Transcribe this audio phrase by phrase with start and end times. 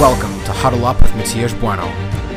[0.00, 1.84] Welcome to Huddle Up with Matias Bueno.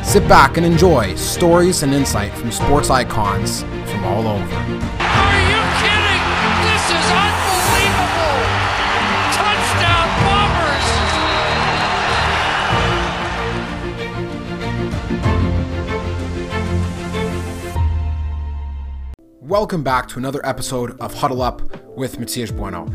[0.02, 4.54] Sit back and enjoy stories and insight from sports icons from all over.
[4.54, 6.24] Are you kidding?
[6.60, 8.36] This is unbelievable!
[9.32, 10.84] Touchdown Bombers!
[19.40, 21.62] Welcome back to another episode of Huddle Up
[21.96, 22.86] with Matias Bueno.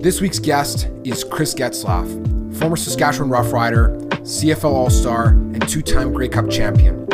[0.00, 2.31] This week's guest is Chris Getzlaf,
[2.62, 7.08] former Saskatchewan Roughrider, CFL All Star, and two time Grey Cup champion.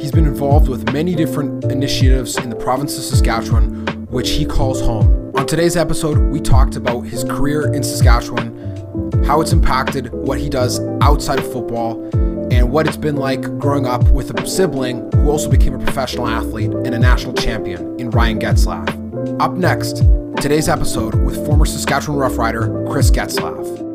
[0.00, 4.80] He's been involved with many different initiatives in the province of Saskatchewan, which he calls
[4.80, 5.30] home.
[5.36, 10.48] On today's episode, we talked about his career in Saskatchewan, how it's impacted what he
[10.48, 12.02] does outside of football,
[12.50, 16.26] and what it's been like growing up with a sibling who also became a professional
[16.26, 19.38] athlete and a national champion in Ryan Getzlaf.
[19.38, 19.98] Up next,
[20.40, 23.87] today's episode with former Saskatchewan Roughrider Chris Getzlaf.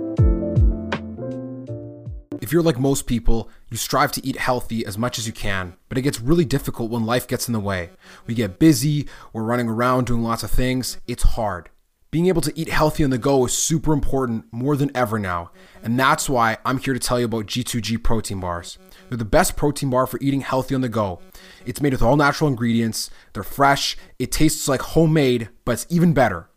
[2.44, 5.78] If you're like most people, you strive to eat healthy as much as you can,
[5.88, 7.92] but it gets really difficult when life gets in the way.
[8.28, 11.70] We get busy, we're running around doing lots of things, it's hard.
[12.12, 15.52] Being able to eat healthy on the go is super important more than ever now,
[15.84, 18.78] and that's why I'm here to tell you about G2G protein bars.
[19.08, 21.22] They're the best protein bar for eating healthy on the go.
[21.66, 26.14] It's made with all natural ingredients, they're fresh, it tastes like homemade, but it's even
[26.14, 26.50] better.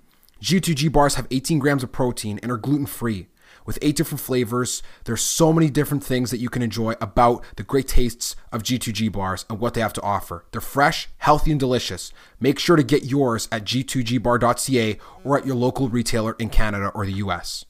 [0.43, 3.29] G2G bars have 18 grams of protein and are gluten free.
[3.65, 7.63] With eight different flavors, there's so many different things that you can enjoy about the
[7.63, 10.45] great tastes of G2G bars and what they have to offer.
[10.53, 12.13] They're fresh, healthy, and delicious.
[12.41, 17.07] Make sure to get yours at g2gbar.ca or at your local retailer in Canada or
[17.07, 17.65] the US.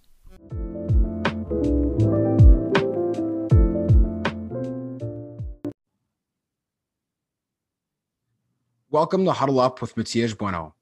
[8.89, 10.75] Welcome to Huddle Up with Matias Bueno.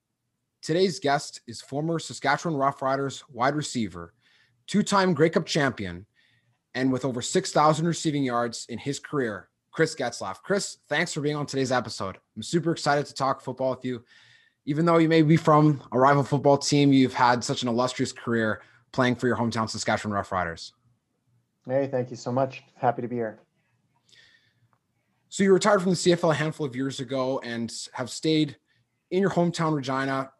[0.63, 4.15] Today's guest is former Saskatchewan Roughriders wide receiver,
[4.67, 6.07] two time Grey Cup champion,
[6.75, 10.43] and with over 6,000 receiving yards in his career, Chris Getzlaf.
[10.43, 12.19] Chris, thanks for being on today's episode.
[12.37, 14.05] I'm super excited to talk football with you.
[14.67, 18.13] Even though you may be from a rival football team, you've had such an illustrious
[18.13, 20.73] career playing for your hometown Saskatchewan Roughriders.
[21.67, 22.63] Hey, thank you so much.
[22.77, 23.41] Happy to be here.
[25.29, 28.57] So you retired from the CFL a handful of years ago and have stayed
[29.11, 30.31] in your hometown Regina.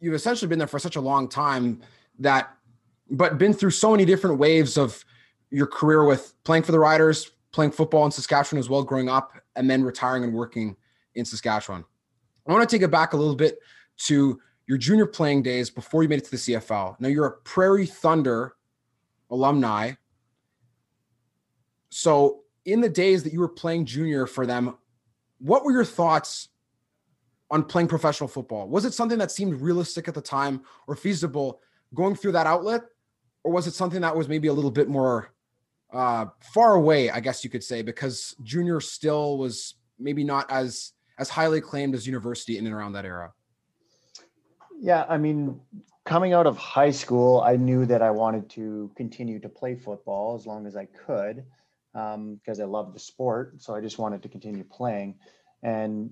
[0.00, 1.82] You've essentially been there for such a long time
[2.20, 2.56] that,
[3.10, 5.04] but been through so many different waves of
[5.50, 9.32] your career with playing for the Riders, playing football in Saskatchewan as well, growing up,
[9.56, 10.76] and then retiring and working
[11.14, 11.84] in Saskatchewan.
[12.46, 13.58] I want to take it back a little bit
[13.98, 16.96] to your junior playing days before you made it to the CFL.
[16.98, 18.56] Now you're a Prairie Thunder
[19.30, 19.92] alumni.
[21.90, 24.76] So in the days that you were playing junior for them,
[25.38, 26.48] what were your thoughts
[27.50, 28.68] on playing professional football?
[28.68, 31.60] Was it something that seemed realistic at the time or feasible
[31.94, 32.82] going through that outlet?
[33.44, 35.30] Or was it something that was maybe a little bit more
[35.92, 40.92] uh, far away, I guess you could say, because junior still was maybe not as
[41.18, 43.32] as highly acclaimed as university in and around that era?
[44.80, 45.60] Yeah, I mean,
[46.04, 50.34] coming out of high school, I knew that I wanted to continue to play football
[50.34, 51.44] as long as I could
[51.92, 53.62] because um, I loved the sport.
[53.62, 55.14] So I just wanted to continue playing.
[55.62, 56.10] And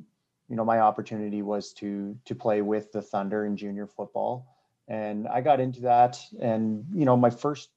[0.48, 4.51] you know, my opportunity was to to play with the Thunder in junior football,
[4.88, 6.19] and I got into that.
[6.41, 7.70] And you know, my first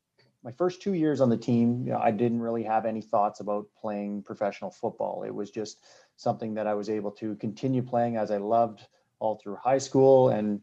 [0.44, 3.40] my first two years on the team, you know, I didn't really have any thoughts
[3.40, 5.24] about playing professional football.
[5.24, 5.80] It was just
[6.18, 8.86] something that I was able to continue playing as I loved
[9.20, 10.62] all through high school and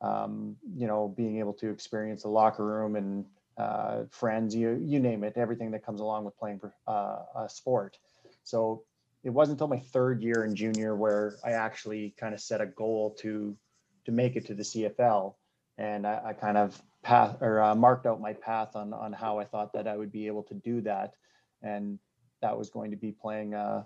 [0.00, 3.24] um, you know being able to experience the locker room and
[3.56, 7.96] uh, friends you you name it everything that comes along with playing uh, a sport
[8.42, 8.82] so
[9.22, 12.66] it wasn't until my third year in junior where I actually kind of set a
[12.66, 13.56] goal to
[14.04, 15.34] to make it to the CFL
[15.78, 19.38] and I, I kind of path or uh, marked out my path on on how
[19.38, 21.14] I thought that I would be able to do that
[21.62, 21.98] and
[22.40, 23.84] that was going to be playing uh,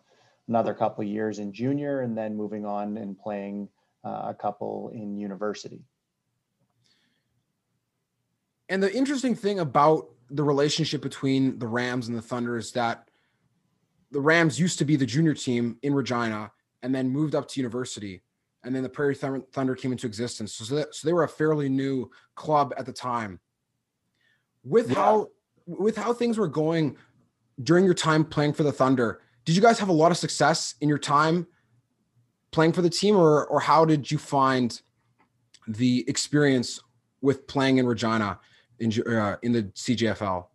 [0.49, 3.69] another couple years in junior and then moving on and playing
[4.05, 5.85] uh, a couple in university.
[8.69, 13.09] And the interesting thing about the relationship between the Rams and the Thunder is that
[14.11, 16.51] the Rams used to be the junior team in Regina
[16.83, 18.23] and then moved up to university.
[18.65, 20.55] And then the Prairie Thunder came into existence.
[20.55, 23.41] So, that, so they were a fairly new club at the time.
[24.65, 24.97] With yeah.
[24.97, 25.29] how
[25.67, 26.97] with how things were going
[27.63, 30.75] during your time playing for the Thunder, did you guys have a lot of success
[30.81, 31.47] in your time
[32.51, 34.81] playing for the team, or or how did you find
[35.67, 36.81] the experience
[37.21, 38.39] with playing in Regina
[38.81, 40.47] in uh, in the CJFL?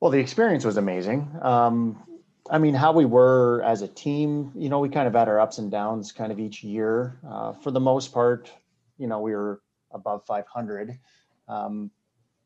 [0.00, 1.30] Well, the experience was amazing.
[1.42, 2.02] Um,
[2.50, 5.40] I mean, how we were as a team, you know, we kind of had our
[5.40, 7.18] ups and downs kind of each year.
[7.28, 8.50] Uh, for the most part,
[8.98, 9.60] you know, we were
[9.92, 10.98] above 500.
[11.48, 11.90] Um,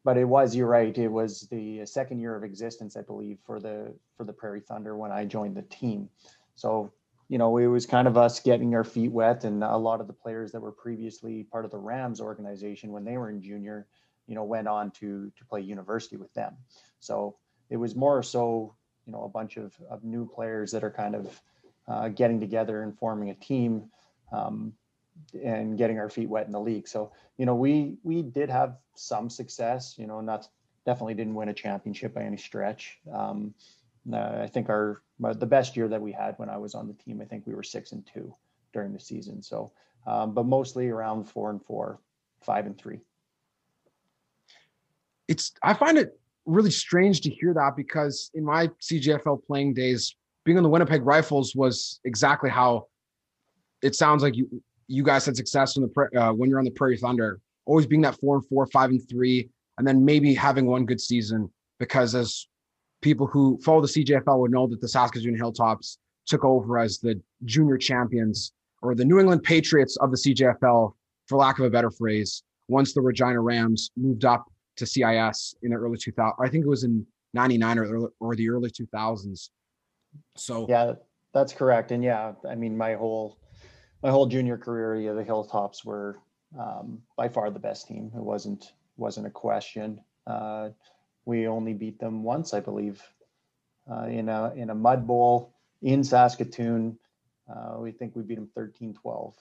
[0.04, 0.96] but it was you're right.
[0.96, 4.96] It was the second year of existence, I believe, for the for the Prairie Thunder
[4.96, 6.08] when I joined the team.
[6.54, 6.92] So
[7.28, 10.08] you know, it was kind of us getting our feet wet, and a lot of
[10.08, 13.86] the players that were previously part of the Rams organization when they were in junior,
[14.26, 16.56] you know, went on to to play university with them.
[16.98, 17.36] So
[17.68, 18.74] it was more so,
[19.06, 21.40] you know, a bunch of, of new players that are kind of
[21.88, 23.90] uh, getting together and forming a team
[24.32, 24.72] um,
[25.42, 26.86] and getting our feet wet in the league.
[26.86, 30.48] So, you know, we we did have some success, you know, not
[30.86, 32.98] definitely didn't win a championship by any stretch.
[33.12, 33.54] Um,
[34.12, 36.94] uh, I think our the best year that we had when I was on the
[36.94, 38.34] team, I think we were six and two
[38.72, 39.42] during the season.
[39.42, 39.72] So,
[40.06, 42.00] um, but mostly around four and four,
[42.42, 43.00] five and three.
[45.28, 50.16] It's I find it really strange to hear that because in my CJFL playing days,
[50.44, 52.86] being on the Winnipeg Rifles was exactly how
[53.82, 56.70] it sounds like you you guys had success in the uh, when you're on the
[56.72, 59.48] Prairie Thunder, always being that four and four, five and three,
[59.78, 61.48] and then maybe having one good season.
[61.78, 62.48] Because as
[63.00, 67.20] people who follow the CJFL would know that the Saskatoon Hilltops took over as the
[67.44, 68.52] junior champions
[68.82, 70.92] or the New England Patriots of the CJFL,
[71.28, 74.44] for lack of a better phrase, once the Regina Rams moved up
[74.80, 76.34] to CIS in the early 2000s.
[76.40, 79.50] I think it was in 99 or, or the early 2000s.
[80.36, 80.94] So, yeah,
[81.32, 81.92] that's correct.
[81.92, 83.38] And yeah, I mean, my whole,
[84.02, 86.18] my whole junior career, yeah, the Hilltops were
[86.58, 88.10] um, by far the best team.
[88.16, 90.00] It wasn't, wasn't a question.
[90.26, 90.70] Uh,
[91.26, 93.02] we only beat them once, I believe,
[93.90, 96.98] uh, in a in a mud bowl in Saskatoon.
[97.48, 99.34] Uh, we think we beat them 13-12.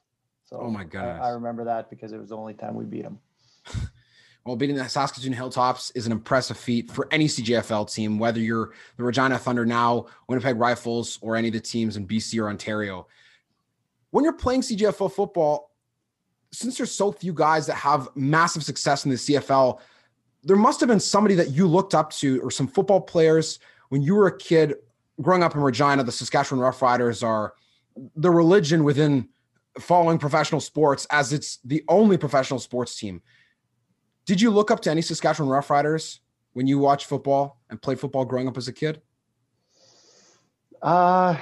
[0.45, 2.83] So oh my god, I, I, remember that because it was the only time we
[2.83, 3.19] beat them.
[4.45, 8.71] Well, beating the Saskatoon Hilltops is an impressive feat for any CJFL team, whether you're
[8.97, 13.07] the Regina Thunder now, Winnipeg Rifles, or any of the teams in BC or Ontario.
[14.11, 15.71] When you're playing CJFL football,
[16.51, 19.79] since there's so few guys that have massive success in the CFL,
[20.43, 23.59] there must have been somebody that you looked up to or some football players
[23.89, 24.75] when you were a kid
[25.21, 26.03] growing up in Regina.
[26.03, 27.53] The Saskatchewan Roughriders are
[28.15, 29.27] the religion within
[29.79, 33.21] following professional sports as it's the only professional sports team.
[34.29, 36.19] Did you look up to any Saskatchewan Roughriders
[36.53, 39.01] when you watched football and played football growing up as a kid?
[40.83, 41.35] Uh,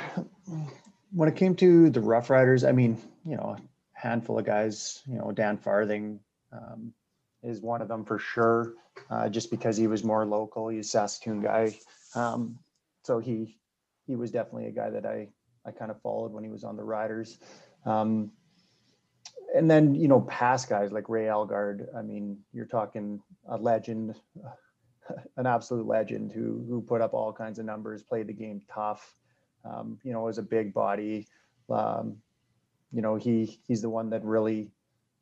[1.12, 3.62] when it came to the Roughriders, I mean, you know, a
[3.92, 6.22] handful of guys, you know, Dan Farthing
[6.54, 6.94] um,
[7.44, 8.76] is one of them for sure
[9.10, 10.70] uh, just because he was more local.
[10.70, 11.78] He's a Saskatoon guy,
[12.16, 12.58] um,
[13.04, 13.58] so he
[14.06, 15.28] he was definitely a guy that I
[15.66, 17.38] I kind of followed when he was on the Riders.
[17.84, 18.32] Um,
[19.58, 21.88] and then you know past guys like Ray Elgaard.
[21.96, 24.16] I mean, you're talking a legend,
[25.38, 29.16] an absolute legend who who put up all kinds of numbers, played the game tough.
[29.66, 31.28] Um, you know, was a big body.
[31.70, 32.18] Um,
[32.92, 34.72] you know, he he's the one that really,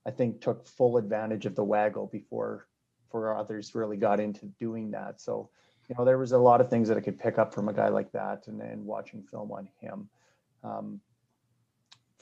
[0.06, 2.68] I think, took full advantage of the waggle before
[3.06, 5.22] before others really got into doing that.
[5.22, 5.50] So,
[5.88, 7.74] you know, there was a lot of things that I could pick up from a
[7.74, 10.10] guy like that, and then watching film on him.
[10.64, 11.00] Um,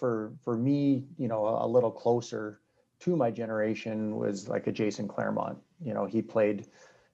[0.04, 2.60] for for me, you know, a, a, little closer
[3.00, 5.58] to my generation was like a Jason Clermont.
[5.82, 6.68] You know, he played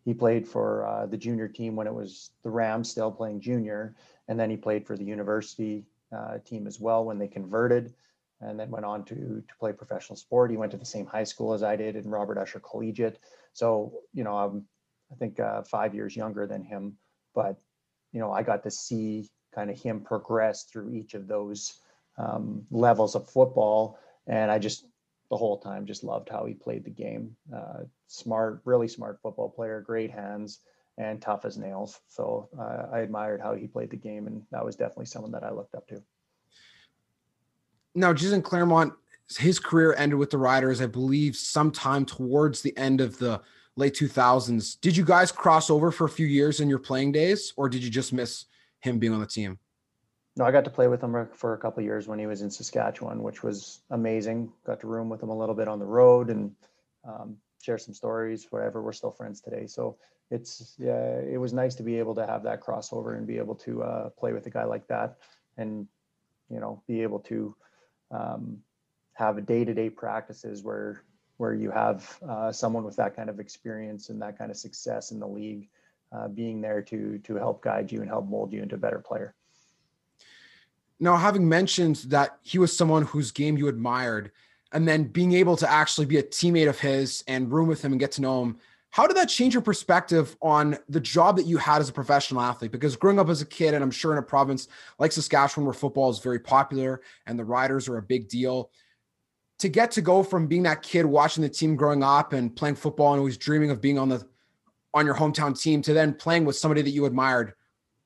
[0.05, 3.93] he played for uh, the junior team when it was the Rams still playing junior,
[4.27, 7.93] and then he played for the university uh, team as well when they converted
[8.41, 9.15] and then went on to
[9.47, 10.49] to play professional sport.
[10.49, 13.19] He went to the same high school as I did in Robert Usher Collegiate.
[13.53, 14.65] So, you know, I'm,
[15.11, 16.97] I think uh, five years younger than him,
[17.35, 17.61] but,
[18.13, 21.81] you know, I got to see kind of him progress through each of those
[22.19, 23.97] um, levels of football.
[24.27, 24.85] And I just,
[25.29, 27.35] the whole time, just loved how he played the game.
[27.55, 30.59] Uh, smart, really smart football player, great hands,
[30.97, 31.99] and tough as nails.
[32.07, 35.43] So uh, I admired how he played the game, and that was definitely someone that
[35.43, 36.03] I looked up to.
[37.95, 38.93] Now, Jason Clermont
[39.37, 43.41] his career ended with the Riders, I believe, sometime towards the end of the
[43.75, 44.79] late 2000s.
[44.81, 47.83] Did you guys cross over for a few years in your playing days, or did
[47.83, 48.45] you just miss
[48.79, 49.59] him being on the team?
[50.39, 52.49] No, I got to play with him for a couple years when he was in
[52.49, 54.53] Saskatchewan, which was amazing.
[54.65, 56.55] Got to room with him a little bit on the road and
[57.05, 58.47] um, share some stories.
[58.49, 59.67] Whatever, we're still friends today.
[59.67, 59.97] So
[60.31, 63.55] it's yeah, it was nice to be able to have that crossover and be able
[63.55, 65.17] to uh, play with a guy like that,
[65.57, 65.89] and
[66.49, 67.53] you know, be able to
[68.09, 68.59] um,
[69.15, 71.03] have day-to-day practices where
[71.35, 75.11] where you have uh, someone with that kind of experience and that kind of success
[75.11, 75.67] in the league
[76.13, 78.99] uh, being there to to help guide you and help mold you into a better
[78.99, 79.35] player.
[80.99, 84.31] Now, having mentioned that he was someone whose game you admired,
[84.71, 87.91] and then being able to actually be a teammate of his and room with him
[87.91, 88.57] and get to know him,
[88.91, 92.41] how did that change your perspective on the job that you had as a professional
[92.41, 92.71] athlete?
[92.71, 95.73] Because growing up as a kid, and I'm sure in a province like Saskatchewan where
[95.73, 98.71] football is very popular and the Riders are a big deal,
[99.59, 102.75] to get to go from being that kid watching the team growing up and playing
[102.75, 104.25] football and always dreaming of being on the
[104.93, 107.53] on your hometown team to then playing with somebody that you admired.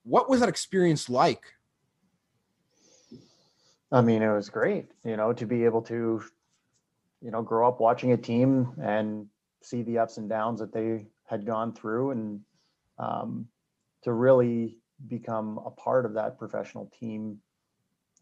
[0.04, 1.44] What was that experience like?
[3.94, 6.24] I mean, it was great, you know, to be able to,
[7.22, 9.28] you know, grow up watching a team and
[9.62, 12.42] see the ups and downs that they had gone through and
[12.98, 13.48] um,
[14.02, 17.38] to really become a part of that professional team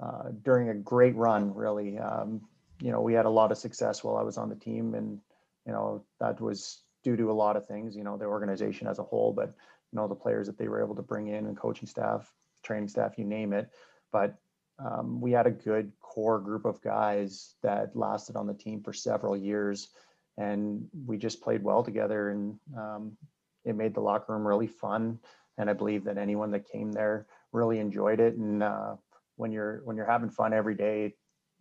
[0.01, 1.97] uh, during a great run, really.
[1.97, 2.41] Um,
[2.81, 5.19] you know, we had a lot of success while I was on the team, and
[5.65, 7.95] you know that was due to a lot of things.
[7.95, 9.53] You know, the organization as a whole, but
[9.91, 12.29] you know the players that they were able to bring in and coaching staff,
[12.63, 13.69] training staff, you name it.
[14.11, 14.35] But
[14.83, 18.93] um, we had a good core group of guys that lasted on the team for
[18.93, 19.89] several years,
[20.37, 23.17] and we just played well together, and um,
[23.65, 25.19] it made the locker room really fun.
[25.57, 28.35] And I believe that anyone that came there really enjoyed it.
[28.35, 28.95] And uh,
[29.35, 31.13] when you're when you're having fun every day,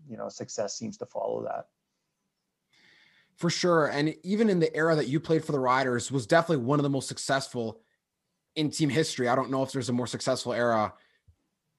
[0.09, 1.67] you know, success seems to follow that.
[3.37, 3.87] For sure.
[3.87, 6.83] And even in the era that you played for the Riders was definitely one of
[6.83, 7.81] the most successful
[8.55, 9.29] in team history.
[9.29, 10.93] I don't know if there's a more successful era,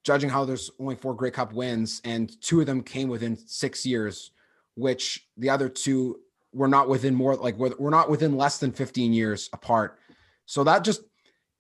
[0.04, 3.86] judging how there's only four Grey Cup wins, and two of them came within six
[3.86, 4.32] years,
[4.76, 6.20] which the other two
[6.54, 10.00] were not within more like we're not within less than 15 years apart.
[10.46, 11.02] So that just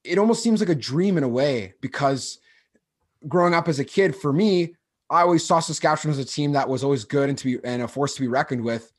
[0.04, 2.40] it almost seems like a dream in a way because
[3.28, 4.76] growing up as a kid, for me,
[5.10, 7.82] I always saw Saskatchewan as a team that was always good and to be and
[7.82, 8.92] a force to be reckoned with.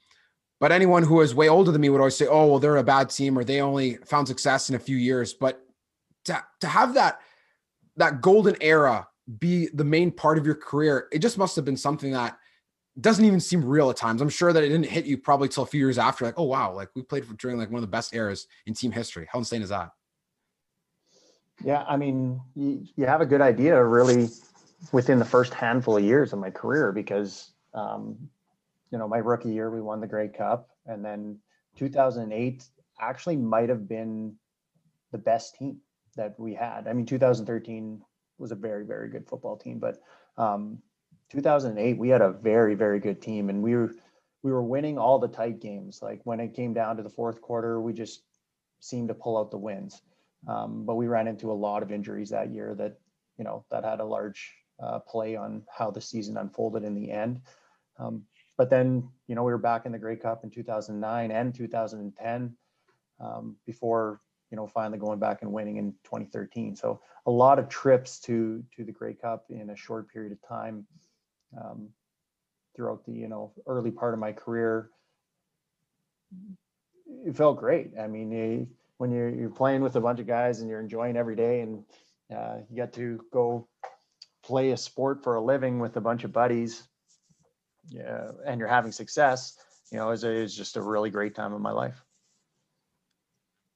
[0.60, 2.84] But anyone who was way older than me would always say, "Oh, well, they're a
[2.84, 5.60] bad team, or they only found success in a few years." But
[6.26, 7.20] to to have that
[7.96, 11.76] that golden era be the main part of your career, it just must have been
[11.76, 12.36] something that
[13.00, 14.20] doesn't even seem real at times.
[14.20, 16.44] I'm sure that it didn't hit you probably till a few years after, like, "Oh
[16.44, 19.26] wow, like we played for during like one of the best eras in team history."
[19.32, 19.90] How insane is that?
[21.64, 24.28] Yeah, I mean, you, you have a good idea really
[24.90, 28.16] within the first handful of years of my career because, um,
[28.90, 31.38] you know, my rookie year we won the Grey Cup, and then
[31.76, 32.64] 2008
[33.00, 34.34] actually might have been
[35.12, 35.78] the best team
[36.16, 36.88] that we had.
[36.88, 38.02] I mean, 2013
[38.42, 40.02] was a very very good football team, but
[40.36, 40.78] um,
[41.30, 43.94] 2008 we had a very very good team, and we were
[44.42, 46.02] we were winning all the tight games.
[46.02, 48.22] Like when it came down to the fourth quarter, we just
[48.80, 50.02] seemed to pull out the wins.
[50.48, 52.98] Um, but we ran into a lot of injuries that year that,
[53.38, 57.10] you know, that had a large uh, play on how the season unfolded in the
[57.10, 57.40] end.
[57.98, 58.24] Um,
[58.58, 62.56] but then, you know, we were back in the Grey Cup in 2009 and 2010
[63.20, 64.20] um, before,
[64.52, 66.76] you know, finally going back and winning in 2013.
[66.76, 70.46] So a lot of trips to to the Grey Cup in a short period of
[70.46, 70.86] time
[71.58, 71.88] um,
[72.76, 74.90] throughout the, you know, early part of my career.
[77.26, 77.92] It felt great.
[77.98, 78.68] I mean, it,
[78.98, 81.82] when you're you're playing with a bunch of guys and you're enjoying every day and
[82.30, 83.66] uh, you get to go
[84.44, 86.88] play a sport for a living with a bunch of buddies
[87.88, 89.56] yeah and you're having success
[89.90, 92.04] you know it's, it's just a really great time of my life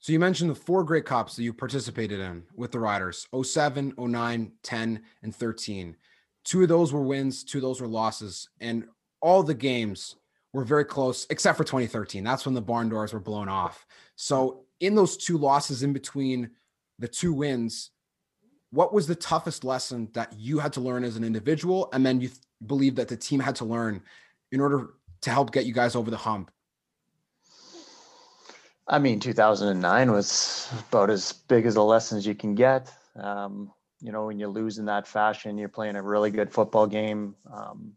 [0.06, 3.92] so you mentioned the four Grey Cups that you participated in with the riders 07
[3.98, 5.96] 09 10 and 13
[6.44, 8.84] two of those were wins two of those were losses and
[9.20, 10.14] all the games
[10.52, 13.84] were very close except for 2013 that's when the barn doors were blown off.
[14.14, 16.50] So in those two losses in between
[17.00, 17.90] the two wins,
[18.70, 22.20] what was the toughest lesson that you had to learn as an individual and then
[22.20, 24.00] you th- believe that the team had to learn
[24.52, 24.90] in order
[25.22, 26.52] to help get you guys over the hump?
[28.88, 32.92] I mean, 2009 was about as big as a lesson as you can get.
[33.16, 36.86] Um, you know, when you lose in that fashion, you're playing a really good football
[36.86, 37.34] game.
[37.52, 37.92] Um,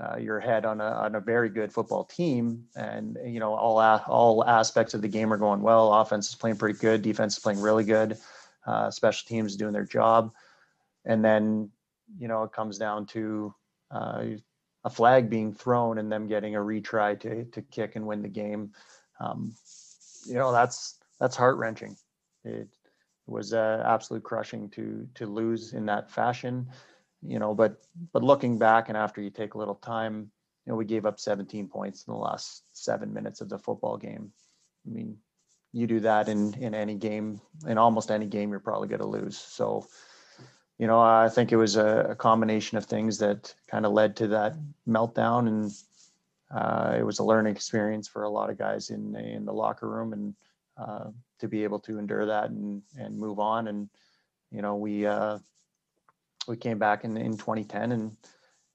[0.00, 3.80] uh, your head on a on a very good football team, and you know all
[3.80, 5.92] a, all aspects of the game are going well.
[5.92, 8.16] Offense is playing pretty good, defense is playing really good,
[8.66, 10.32] uh, special teams doing their job,
[11.04, 11.68] and then
[12.16, 13.52] you know it comes down to
[13.90, 14.24] uh,
[14.84, 18.28] a flag being thrown and them getting a retry to to kick and win the
[18.28, 18.70] game.
[19.18, 19.52] Um,
[20.28, 21.96] you know that's that's heart wrenching.
[22.44, 22.68] It
[23.26, 26.68] was uh, absolute crushing to to lose in that fashion
[27.22, 27.82] you know, but
[28.12, 30.30] but looking back and after you take a little time,
[30.66, 33.96] you know, we gave up 17 points in the last seven minutes of the football
[33.96, 34.32] game.
[34.86, 35.16] I mean,
[35.72, 39.06] you do that in in any game, in almost any game, you're probably going to
[39.06, 39.36] lose.
[39.36, 39.86] So,
[40.78, 44.16] you know, I think it was a, a combination of things that kind of led
[44.16, 44.56] to that
[44.86, 45.72] meltdown, and
[46.50, 49.88] uh, it was a learning experience for a lot of guys in in the locker
[49.88, 50.34] room, and
[50.76, 53.68] uh, to be able to endure that and and move on.
[53.68, 53.88] And
[54.50, 55.38] you know, we uh,
[56.48, 58.16] we came back in, in 2010 and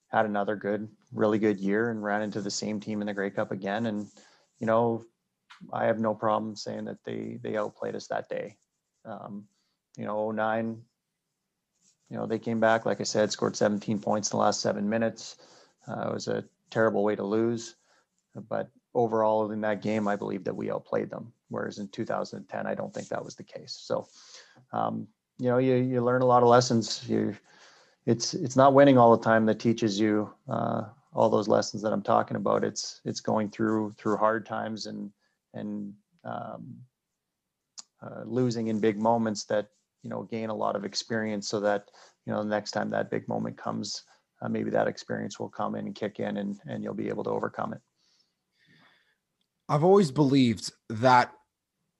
[0.07, 3.31] had another good, really good year and ran into the same team in the Grey
[3.31, 3.87] Cup again.
[3.87, 4.07] And,
[4.59, 5.03] you know,
[5.73, 8.57] I have no problem saying that they they outplayed us that day.
[9.05, 9.45] Um,
[9.97, 10.81] you know, 09,
[12.09, 14.89] you know, they came back, like I said, scored 17 points in the last seven
[14.89, 15.37] minutes.
[15.87, 17.75] Uh, it was a terrible way to lose.
[18.49, 21.31] But overall in that game, I believe that we outplayed them.
[21.49, 23.77] whereas in 2010, I don't think that was the case.
[23.79, 24.07] So,
[24.71, 27.07] um, you know, you, you learn a lot of lessons.
[27.07, 27.35] You,
[28.05, 31.93] it's, it's not winning all the time that teaches you uh, all those lessons that
[31.93, 32.63] I'm talking about.
[32.63, 35.11] It's, it's going through, through hard times and,
[35.53, 35.93] and
[36.25, 36.75] um,
[38.01, 39.67] uh, losing in big moments that,
[40.01, 41.89] you know, gain a lot of experience so that,
[42.25, 44.03] you know, the next time that big moment comes,
[44.43, 47.23] uh, maybe that experience will come in and kick in and, and you'll be able
[47.23, 47.81] to overcome it.
[49.69, 51.31] I've always believed that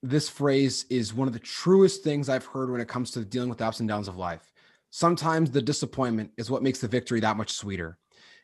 [0.02, 3.50] this phrase is one of the truest things I've heard when it comes to dealing
[3.50, 4.52] with the ups and downs of life.
[4.90, 7.98] Sometimes the disappointment is what makes the victory that much sweeter.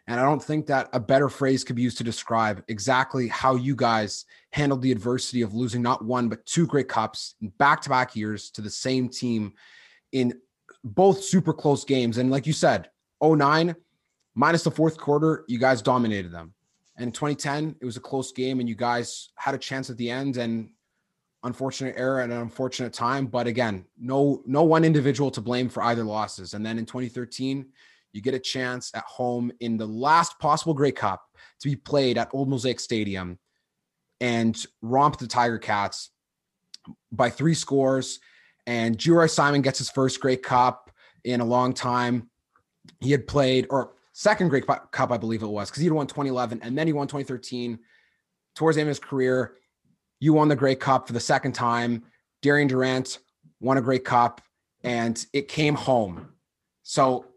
[0.07, 3.55] And I don't think that a better phrase could be used to describe exactly how
[3.55, 7.89] you guys handled the adversity of losing not one, but two Grey Cups back to
[7.89, 9.53] back years to the same team
[10.13, 10.33] in
[10.83, 12.17] both super close games.
[12.17, 12.89] And like you said,
[13.21, 13.75] 09,
[14.39, 16.53] minus the fourth quarter, you guys dominated them.
[16.95, 19.97] And in 2010, it was a close game, and you guys had a chance at
[19.97, 20.37] the end.
[20.37, 20.69] And
[21.43, 23.27] unfortunate error at an unfortunate time.
[23.27, 26.53] But again, no no one individual to blame for either losses.
[26.53, 27.65] And then in 2013,
[28.11, 31.21] you get a chance at home in the last possible Grey Cup
[31.59, 33.39] to be played at Old Mosaic Stadium
[34.19, 36.11] and romp the Tiger Cats
[37.11, 38.19] by three scores.
[38.67, 40.91] And Geroy Simon gets his first Grey Cup
[41.23, 42.29] in a long time.
[42.99, 46.05] He had played, or second Grey Cup, I believe it was, because he had won
[46.05, 47.79] 2011 and then he won 2013.
[48.53, 49.53] Towards the end of his career,
[50.19, 52.03] you won the Grey Cup for the second time.
[52.41, 53.19] Darian Durant
[53.61, 54.41] won a Grey Cup
[54.83, 56.33] and it came home.
[56.83, 57.27] So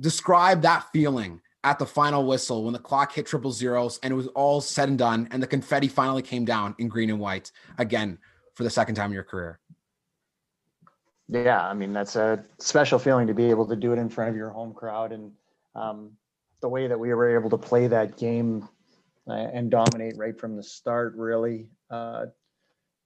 [0.00, 4.16] describe that feeling at the final whistle when the clock hit triple zeros and it
[4.16, 7.52] was all said and done and the confetti finally came down in green and white
[7.76, 8.18] again
[8.54, 9.60] for the second time in your career.
[11.28, 14.30] Yeah, I mean that's a special feeling to be able to do it in front
[14.30, 15.30] of your home crowd and
[15.74, 16.12] um,
[16.60, 18.68] the way that we were able to play that game
[19.28, 22.26] uh, and dominate right from the start really uh,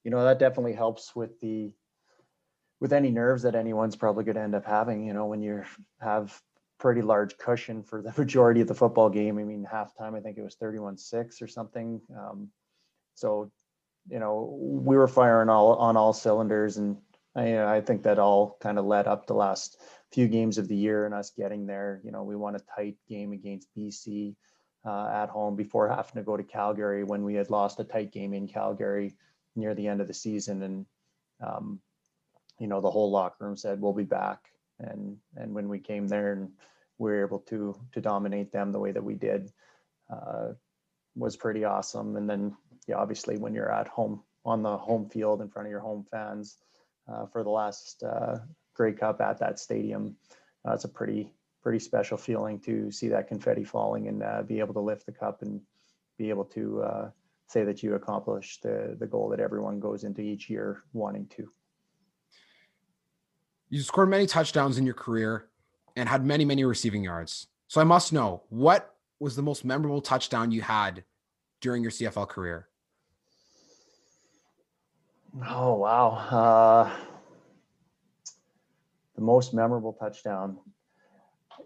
[0.05, 1.71] you know that definitely helps with the
[2.81, 5.63] with any nerves that anyone's probably going to end up having you know when you
[6.01, 6.41] have
[6.78, 9.39] pretty large cushion for the majority of the football game.
[9.39, 12.49] I mean halftime i think it was 31-6 or something um,
[13.15, 13.50] so
[14.09, 16.97] you know we were firing all on all cylinders and
[17.35, 19.78] I, I think that all kind of led up the last
[20.12, 22.97] few games of the year and us getting there you know we won a tight
[23.08, 24.34] game against bc
[24.84, 28.12] uh, at home before having to go to Calgary when we had lost a tight
[28.12, 29.14] game in Calgary
[29.56, 30.62] near the end of the season.
[30.62, 30.86] And,
[31.44, 31.80] um,
[32.58, 34.50] you know, the whole locker room said, we'll be back.
[34.78, 36.50] And, and when we came there and
[36.99, 39.52] we were able to, to dominate them the way that we did,
[40.10, 40.52] uh,
[41.16, 42.16] was pretty awesome.
[42.16, 45.71] And then, yeah, obviously when you're at home on the home field in front of
[45.71, 46.56] your home fans
[47.12, 48.38] uh, for the last uh,
[48.78, 50.17] Grey Cup at that stadium,
[50.67, 54.60] uh, it's a pretty pretty special feeling to see that confetti falling and uh, be
[54.60, 55.60] able to lift the cup and
[56.17, 57.10] be able to uh,
[57.49, 61.50] say that you accomplished the, the goal that everyone goes into each year wanting to.
[63.69, 65.49] You scored many touchdowns in your career
[65.97, 67.49] and had many, many receiving yards.
[67.67, 71.04] So I must know what was the most memorable touchdown you had
[71.60, 72.69] during your CFL career?
[75.47, 76.08] Oh, wow.
[76.10, 76.91] Uh,
[79.19, 80.59] the most memorable touchdown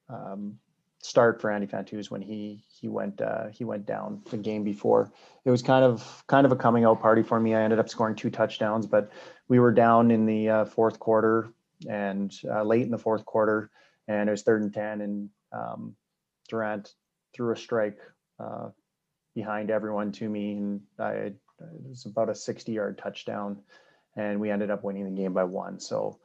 [0.08, 0.58] um,
[0.98, 5.12] start for Andy Fantuz when he he went uh, he went down the game before.
[5.44, 7.54] It was kind of kind of a coming out party for me.
[7.54, 9.12] I ended up scoring two touchdowns, but
[9.48, 11.52] we were down in the uh, fourth quarter
[11.88, 13.70] and uh, late in the fourth quarter,
[14.08, 15.94] and it was third and ten, and um,
[16.48, 16.92] Durant
[17.34, 17.98] threw a strike
[18.38, 18.68] uh,
[19.34, 23.58] behind everyone to me, and I it was about a 60 yard touchdown,
[24.16, 25.78] and we ended up winning the game by one.
[25.78, 26.18] So,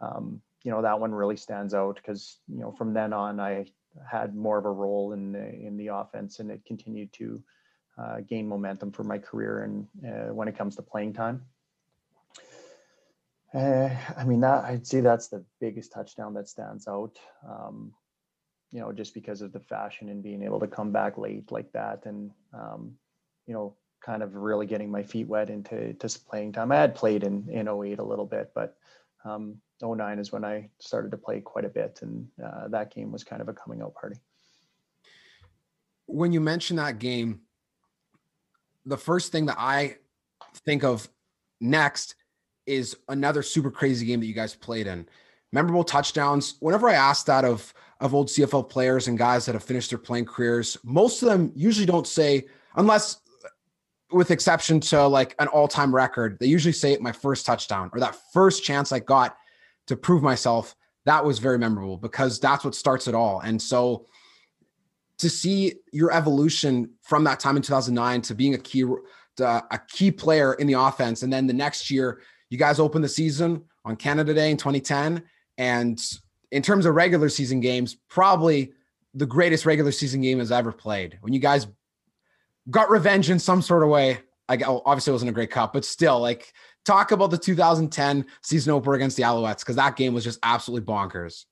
[0.00, 3.66] um, you know, that one really stands out because you know from then on I
[4.08, 7.42] had more of a role in the, in the offense, and it continued to
[7.98, 11.42] uh, gain momentum for my career and uh, when it comes to playing time.
[13.52, 17.18] Uh, I mean, that I'd say that's the biggest touchdown that stands out.
[17.48, 17.92] Um,
[18.72, 21.72] you know, just because of the fashion and being able to come back late like
[21.72, 22.92] that and, um,
[23.46, 26.72] you know, kind of really getting my feet wet into to playing time.
[26.72, 28.76] I had played in, in 08 a little bit, but
[29.24, 31.98] um, 09 is when I started to play quite a bit.
[32.02, 34.16] And uh, that game was kind of a coming out party.
[36.06, 37.40] When you mention that game,
[38.86, 39.96] the first thing that I
[40.64, 41.08] think of
[41.60, 42.14] next
[42.66, 45.06] is another super crazy game that you guys played in.
[45.52, 46.56] Memorable touchdowns.
[46.60, 49.98] Whenever I ask that of of old CFL players and guys that have finished their
[49.98, 53.48] playing careers, most of them usually don't say, unless uh,
[54.10, 58.16] with exception to like an all-time record, they usually say my first touchdown or that
[58.32, 59.36] first chance I got
[59.88, 63.40] to prove myself that was very memorable because that's what starts it all.
[63.40, 64.06] And so
[65.18, 68.84] to see your evolution from that time in 2009 to being a key
[69.38, 73.08] a key player in the offense and then the next year you guys open the
[73.08, 75.22] season on Canada Day in 2010
[75.60, 76.02] and
[76.50, 78.72] in terms of regular season games probably
[79.14, 81.66] the greatest regular season game has ever played when you guys
[82.70, 84.18] got revenge in some sort of way
[84.48, 86.52] like oh, obviously it wasn't a Grey Cup but still like
[86.84, 90.86] talk about the 2010 season opener against the Alouettes because that game was just absolutely
[90.86, 91.44] bonkers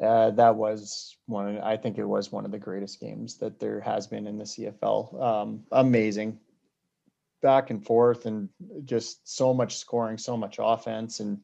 [0.00, 1.60] uh, that was one.
[1.60, 4.44] I think it was one of the greatest games that there has been in the
[4.44, 5.22] CFL.
[5.22, 6.40] Um, amazing,
[7.40, 8.48] back and forth, and
[8.84, 11.38] just so much scoring, so much offense, and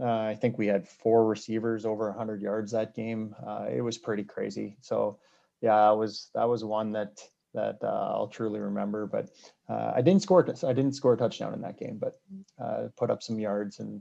[0.00, 3.34] uh, I think we had four receivers over 100 yards that game.
[3.46, 4.76] Uh, it was pretty crazy.
[4.80, 5.18] So,
[5.60, 9.06] yeah, that was that was one that that uh, I'll truly remember.
[9.06, 9.30] But
[9.68, 10.46] uh, I didn't score.
[10.66, 12.20] I didn't score a touchdown in that game, but
[12.62, 14.00] uh, put up some yards and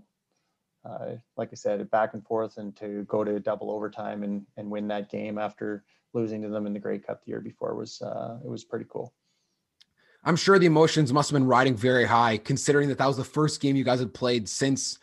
[0.85, 4.69] uh, like I said, back and forth, and to go to double overtime and and
[4.69, 5.83] win that game after
[6.13, 9.13] losing to them in the Grey Cup the year before was it was pretty cool.
[10.23, 13.23] I'm sure the emotions must have been riding very high, considering that that was the
[13.23, 14.99] first game you guys had played since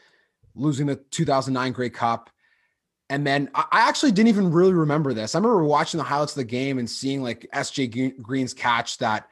[0.57, 2.31] losing the 2009 Grey Cup.
[3.09, 5.35] And then I actually didn't even really remember this.
[5.35, 9.29] I remember watching the highlights of the game and seeing like SJ Green's catch that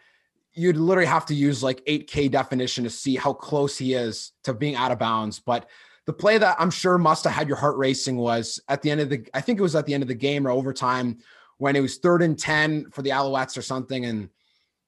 [0.53, 4.55] you'd literally have to use like 8K definition to see how close he is to
[4.55, 5.41] being out of bounds.
[5.41, 5.69] But
[6.07, 9.01] the play that I'm sure must have had your heart racing was at the end
[9.01, 11.19] of the, I think it was at the end of the game or overtime
[11.59, 14.05] when it was third and 10 for the Alouettes or something.
[14.05, 14.29] And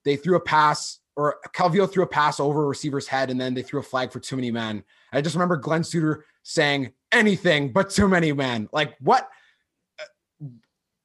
[0.05, 3.55] they threw a pass or Calvillo threw a pass over a receiver's head and then
[3.55, 4.85] they threw a flag for too many men.
[5.17, 8.69] I just remember Glen Suitor saying anything but too many men.
[8.73, 9.29] Like what?
[9.99, 10.49] Uh,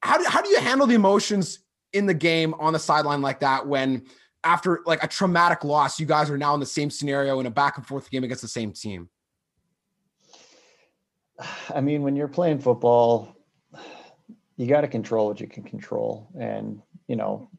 [0.01, 1.59] how do, how do you handle the emotions
[1.93, 4.03] in the game on the sideline like that when
[4.43, 7.51] after like a traumatic loss, you guys are now in the same scenario in a
[7.51, 9.09] back and forth game against the same team?
[11.73, 13.35] I mean, when you're playing football,
[14.57, 16.27] you got to control what you can control.
[16.39, 17.49] And, you know,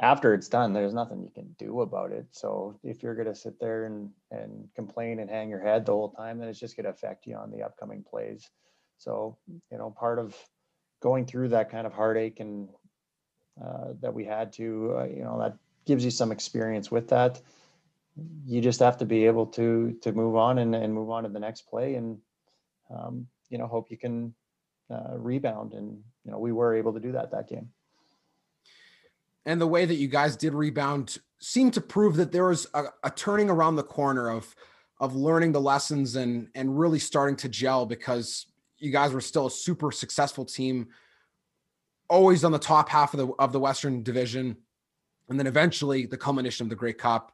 [0.00, 2.26] after it's done, there's nothing you can do about it.
[2.30, 5.92] So if you're going to sit there and, and complain and hang your head the
[5.92, 8.48] whole time, then it's just going to affect you on the upcoming plays.
[8.96, 10.34] So, you know, part of
[11.02, 12.68] going through that kind of heartache and
[13.62, 17.40] uh, that we had to, uh, you know, that gives you some experience with that.
[18.46, 21.28] You just have to be able to to move on and, and move on to
[21.28, 22.18] the next play and
[22.90, 24.34] um, you know, hope you can
[24.90, 25.74] uh, rebound.
[25.74, 27.68] And, you know, we were able to do that that game.
[29.46, 32.84] And the way that you guys did rebound seemed to prove that there was a,
[33.04, 34.54] a turning around the corner of,
[34.98, 38.46] of learning the lessons and, and really starting to gel because
[38.78, 40.88] you guys were still a super successful team,
[42.08, 44.56] always on the top half of the, of the Western division.
[45.28, 47.32] And then eventually the culmination of the Grey Cup.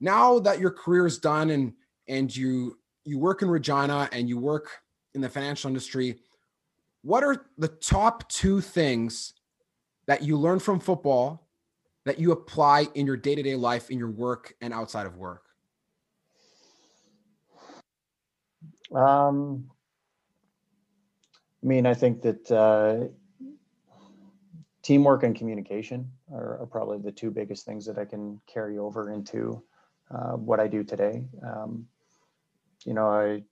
[0.00, 1.72] Now that your career is done and,
[2.08, 4.82] and you you work in Regina and you work
[5.14, 6.18] in the financial industry.
[7.02, 9.32] What are the top two things
[10.06, 11.46] that you learn from football
[12.04, 15.16] that you apply in your day to day life, in your work, and outside of
[15.16, 15.42] work?
[18.94, 19.68] Um,
[21.62, 23.08] I mean, I think that uh,
[24.82, 29.12] teamwork and communication are, are, probably the two biggest things that I can carry over
[29.12, 29.60] into
[30.12, 31.24] uh, what I do today.
[31.44, 31.88] Um,
[32.84, 33.42] you know, I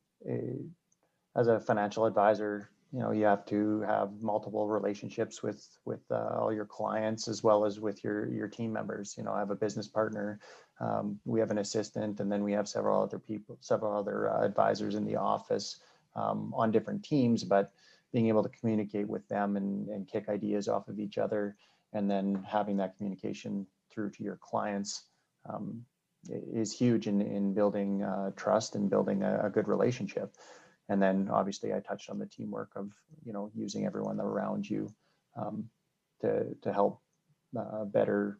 [1.36, 6.38] as a financial advisor, you know, you have to have multiple relationships with with uh,
[6.38, 9.16] all your clients as well as with your your team members.
[9.18, 10.38] You know, I have a business partner,
[10.80, 14.44] um, we have an assistant, and then we have several other people, several other uh,
[14.44, 15.80] advisors in the office
[16.14, 17.42] um, on different teams.
[17.42, 17.72] But
[18.12, 21.56] being able to communicate with them and, and kick ideas off of each other,
[21.94, 25.02] and then having that communication through to your clients
[25.48, 25.84] um,
[26.30, 30.34] is huge in, in building uh, trust and building a, a, good relationship.
[30.88, 32.90] And then obviously I touched on the teamwork of,
[33.24, 34.92] you know, using everyone around you
[35.36, 35.68] um,
[36.20, 37.00] to, to help
[37.58, 38.38] uh, better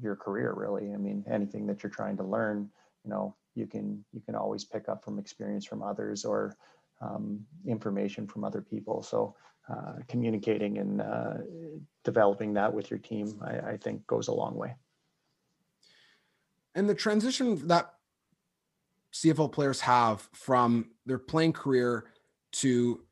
[0.00, 0.92] your career really.
[0.92, 2.70] I mean, anything that you're trying to learn,
[3.04, 6.56] you know, you can, you can always pick up from experience from others or
[7.00, 9.02] um, information from other people.
[9.02, 9.36] So
[9.68, 11.34] uh, communicating and uh,
[12.02, 14.74] developing that with your team, I, I think goes a long way
[16.74, 17.94] and the transition that
[19.12, 22.06] CFL players have from their playing career
[22.52, 23.02] to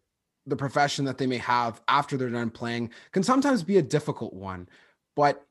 [0.47, 4.33] the profession that they may have after they're done playing can sometimes be a difficult
[4.33, 4.69] one.
[5.15, 5.45] But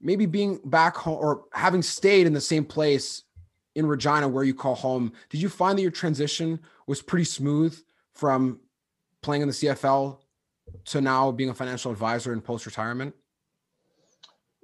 [0.00, 3.24] maybe being back home or having stayed in the same place
[3.74, 7.78] in Regina where you call home, did you find that your transition was pretty smooth
[8.14, 8.60] from
[9.22, 10.18] playing in the CFL
[10.86, 13.14] to now being a financial advisor in post retirement?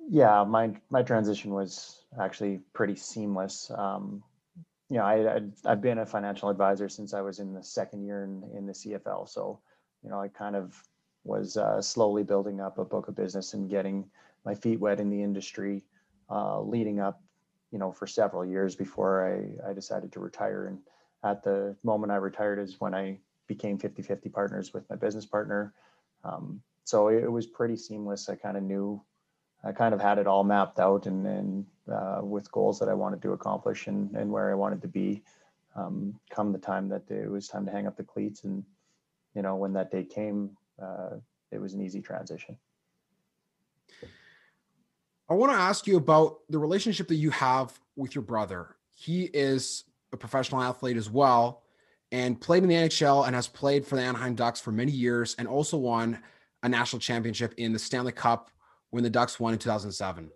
[0.09, 3.71] Yeah, my my transition was actually pretty seamless.
[3.77, 4.23] Um,
[4.88, 8.05] you know, I, i have been a financial advisor since I was in the second
[8.05, 9.29] year in, in the CFL.
[9.29, 9.61] So,
[10.03, 10.81] you know, I kind of
[11.25, 14.09] was uh, slowly building up a book of business and getting
[14.44, 15.83] my feet wet in the industry,
[16.31, 17.20] uh, leading up,
[17.72, 20.68] you know, for several years before I, I decided to retire.
[20.68, 20.79] And
[21.25, 23.18] at the moment I retired is when I
[23.49, 25.75] became 50 50 partners with my business partner.
[26.25, 28.29] Um, so it was pretty seamless.
[28.29, 29.03] I kind of knew
[29.66, 32.94] I kind of had it all mapped out and, and uh, with goals that I
[32.94, 35.22] wanted to accomplish and, and where I wanted to be
[35.74, 38.44] um, come the time that it was time to hang up the cleats.
[38.44, 38.64] And,
[39.35, 41.16] you know, when that day came, uh,
[41.50, 42.57] it was an easy transition.
[45.29, 48.76] I want to ask you about the relationship that you have with your brother.
[48.94, 51.64] He is a professional athlete as well
[52.12, 55.35] and played in the NHL and has played for the Anaheim Ducks for many years
[55.40, 56.22] and also won
[56.62, 58.50] a national championship in the Stanley Cup
[58.90, 60.31] when the Ducks won in 2007.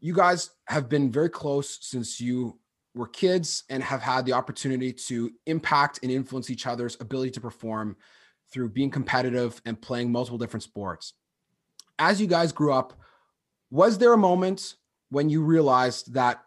[0.00, 2.58] You guys have been very close since you
[2.94, 7.40] were kids and have had the opportunity to impact and influence each other's ability to
[7.40, 7.96] perform
[8.52, 11.14] through being competitive and playing multiple different sports.
[11.98, 12.94] As you guys grew up,
[13.70, 14.74] was there a moment
[15.10, 16.42] when you realized that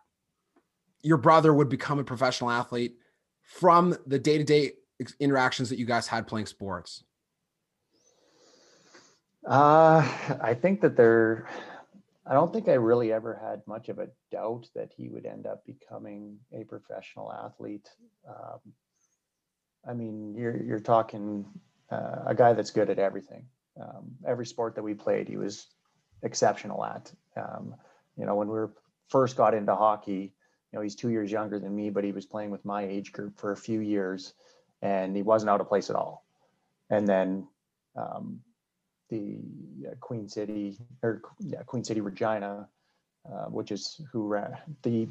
[1.03, 2.95] your brother would become a professional athlete
[3.43, 4.71] from the day to day
[5.19, 7.03] interactions that you guys had playing sports?
[9.45, 10.07] Uh,
[10.41, 11.47] I think that there,
[12.27, 15.47] I don't think I really ever had much of a doubt that he would end
[15.47, 17.89] up becoming a professional athlete.
[18.27, 18.59] Um,
[19.87, 21.45] I mean, you're you're talking
[21.91, 23.45] uh, a guy that's good at everything.
[23.81, 25.65] Um, every sport that we played, he was
[26.21, 27.11] exceptional at.
[27.35, 27.73] Um,
[28.15, 28.71] you know, when we were,
[29.09, 30.33] first got into hockey,
[30.71, 33.11] you know, he's two years younger than me, but he was playing with my age
[33.11, 34.33] group for a few years,
[34.81, 36.23] and he wasn't out of place at all.
[36.89, 37.47] And then
[37.97, 38.39] um,
[39.11, 39.37] the
[39.87, 42.67] uh, Queen City or yeah, Queen City Regina,
[43.31, 45.07] uh, which is who ran the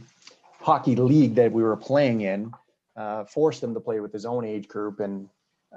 [0.59, 2.53] hockey league that we were playing in,
[2.97, 5.29] uh, forced him to play with his own age group, and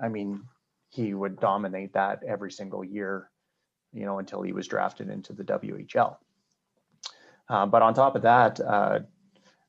[0.02, 0.42] I mean,
[0.90, 3.30] he would dominate that every single year,
[3.94, 6.18] you know, until he was drafted into the WHL.
[7.50, 9.00] Uh, but on top of that, uh,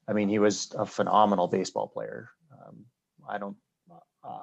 [0.07, 2.31] I mean, he was a phenomenal baseball player.
[2.53, 2.85] Um,
[3.29, 3.57] I don't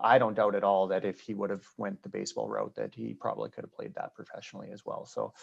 [0.03, 2.93] I don't doubt at all that if he would have went the baseball route, that
[2.93, 5.05] he probably could have played that professionally as well.
[5.05, 5.33] So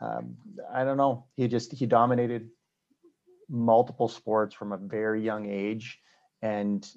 [0.00, 0.36] um,
[0.72, 1.26] I don't know.
[1.36, 2.48] He just he dominated
[3.48, 6.00] multiple sports from a very young age,
[6.40, 6.88] and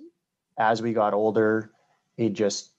[0.58, 1.71] as we got older,
[2.17, 2.71] it just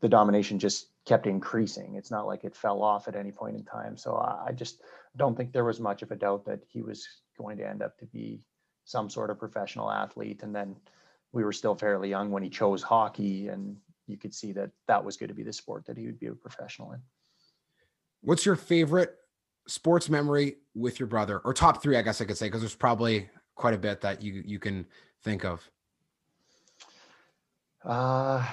[0.00, 1.94] the domination just kept increasing.
[1.94, 3.96] It's not like it fell off at any point in time.
[3.96, 4.82] So I just
[5.16, 7.06] don't think there was much of a doubt that he was
[7.38, 8.40] going to end up to be
[8.84, 10.76] some sort of professional athlete, and then
[11.34, 15.04] we were still fairly young when he chose hockey and you could see that that
[15.04, 17.00] was going to be the sport that he would be a professional in.
[18.22, 19.16] What's your favorite
[19.66, 22.74] sports memory with your brother or top 3 I guess I could say because there's
[22.74, 24.86] probably quite a bit that you you can
[25.22, 25.68] think of.
[27.84, 28.46] Uh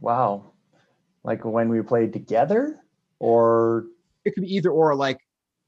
[0.00, 0.44] wow.
[1.24, 2.80] Like when we played together
[3.18, 3.86] or
[4.24, 5.18] it could be either or like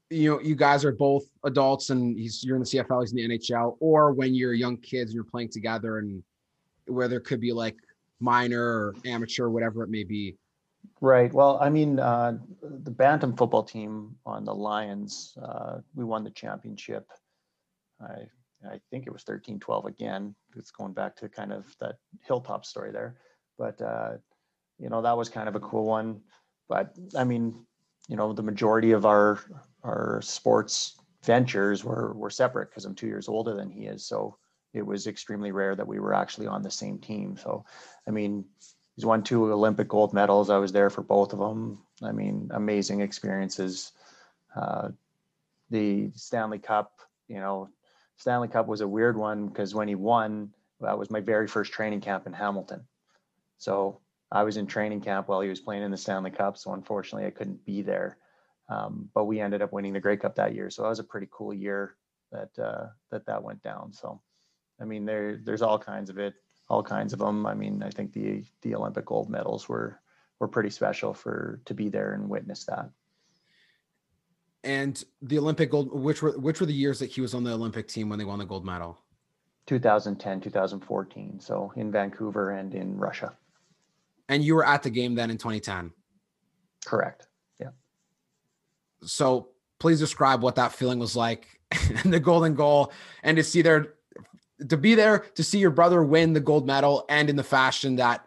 [0.09, 3.29] you know you guys are both adults and he's you're in the CFL, he's in
[3.29, 6.23] the NHL, or when you're young kids and you're playing together and
[6.87, 7.75] where there could be like
[8.19, 10.35] minor or amateur, whatever it may be.
[11.01, 11.31] Right.
[11.33, 16.31] Well, I mean, uh, the Bantam football team on the Lions, uh, we won the
[16.31, 17.05] championship.
[18.01, 18.27] I
[18.65, 20.35] I think it was 13 12 again.
[20.55, 23.17] It's going back to kind of that hilltop story there.
[23.57, 24.13] But, uh,
[24.79, 26.21] you know, that was kind of a cool one.
[26.67, 27.65] But I mean,
[28.07, 29.39] you know, the majority of our
[29.87, 34.05] our sports ventures were were separate because I'm two years older than he is.
[34.05, 34.37] So
[34.73, 37.37] it was extremely rare that we were actually on the same team.
[37.37, 37.65] So,
[38.07, 38.45] I mean,
[38.95, 40.49] he's won two Olympic gold medals.
[40.49, 41.79] I was there for both of them.
[42.03, 43.93] I mean, amazing experiences.
[44.55, 44.89] Uh,
[45.69, 47.69] the Stanley Cup, you know,
[48.17, 51.71] Stanley Cup was a weird one because when he won, that was my very first
[51.71, 52.85] training camp in Hamilton.
[53.57, 56.57] So I was in training camp while he was playing in the Stanley Cup.
[56.57, 58.17] So unfortunately, I couldn't be there.
[58.69, 61.03] Um, but we ended up winning the Grey Cup that year, so that was a
[61.03, 61.95] pretty cool year
[62.31, 63.93] that uh, that that went down.
[63.93, 64.21] So,
[64.81, 66.33] I mean, there there's all kinds of it,
[66.69, 67.45] all kinds of them.
[67.45, 70.01] I mean, I think the the Olympic gold medals were
[70.39, 72.89] were pretty special for to be there and witness that.
[74.63, 77.53] And the Olympic gold, which were which were the years that he was on the
[77.53, 78.99] Olympic team when they won the gold medal?
[79.67, 81.39] 2010, 2014.
[81.39, 83.33] So in Vancouver and in Russia.
[84.29, 85.91] And you were at the game then in 2010.
[86.85, 87.27] Correct
[89.03, 91.59] so please describe what that feeling was like
[92.03, 92.91] in the golden goal
[93.23, 93.93] and to see there
[94.69, 97.95] to be there to see your brother win the gold medal and in the fashion
[97.95, 98.25] that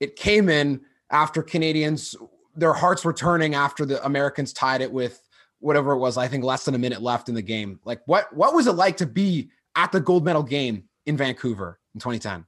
[0.00, 2.14] it came in after Canadians
[2.56, 5.20] their hearts were turning after the Americans tied it with
[5.60, 8.34] whatever it was I think less than a minute left in the game like what
[8.34, 12.44] what was it like to be at the gold medal game in Vancouver in 2010?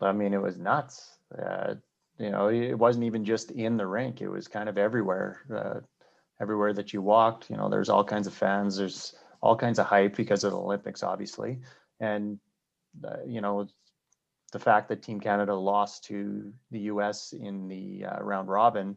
[0.00, 1.18] I mean, it was nuts.
[1.36, 1.74] Uh,
[2.18, 5.40] you know, it wasn't even just in the rink; it was kind of everywhere.
[5.54, 5.80] Uh,
[6.42, 8.76] everywhere that you walked, you know, there's all kinds of fans.
[8.76, 11.60] There's all kinds of hype because of the Olympics, obviously,
[12.00, 12.38] and
[13.04, 13.68] uh, you know,
[14.52, 17.32] the fact that Team Canada lost to the U.S.
[17.32, 18.96] in the uh, round robin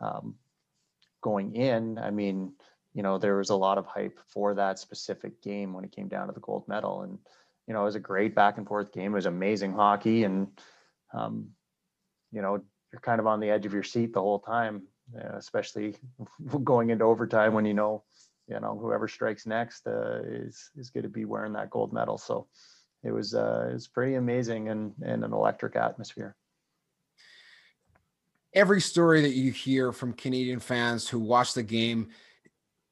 [0.00, 0.36] um,
[1.22, 1.98] going in.
[1.98, 2.52] I mean,
[2.94, 6.08] you know, there was a lot of hype for that specific game when it came
[6.08, 7.18] down to the gold medal, and
[7.66, 9.12] you know, it was a great back and forth game.
[9.12, 10.48] It was amazing hockey, and
[11.14, 11.48] um,
[12.30, 12.60] you know,
[12.92, 14.82] you're kind of on the edge of your seat the whole time,
[15.16, 15.96] uh, especially
[16.64, 18.04] going into overtime when you know,
[18.48, 22.18] you know, whoever strikes next uh, is is going to be wearing that gold medal.
[22.18, 22.46] So
[23.02, 26.36] it was uh, it was pretty amazing and and an electric atmosphere.
[28.54, 32.08] Every story that you hear from Canadian fans who watch the game,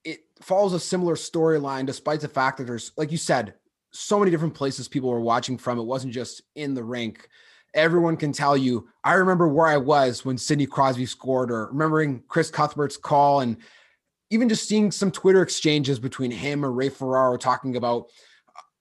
[0.05, 3.55] it follows a similar storyline, despite the fact that there's, like you said,
[3.91, 5.79] so many different places people were watching from.
[5.79, 7.29] It wasn't just in the rink.
[7.75, 12.23] Everyone can tell you, I remember where I was when Sidney Crosby scored, or remembering
[12.29, 13.59] Chris Cuthbert's call, and
[14.31, 18.07] even just seeing some Twitter exchanges between him and Ray Ferraro talking about.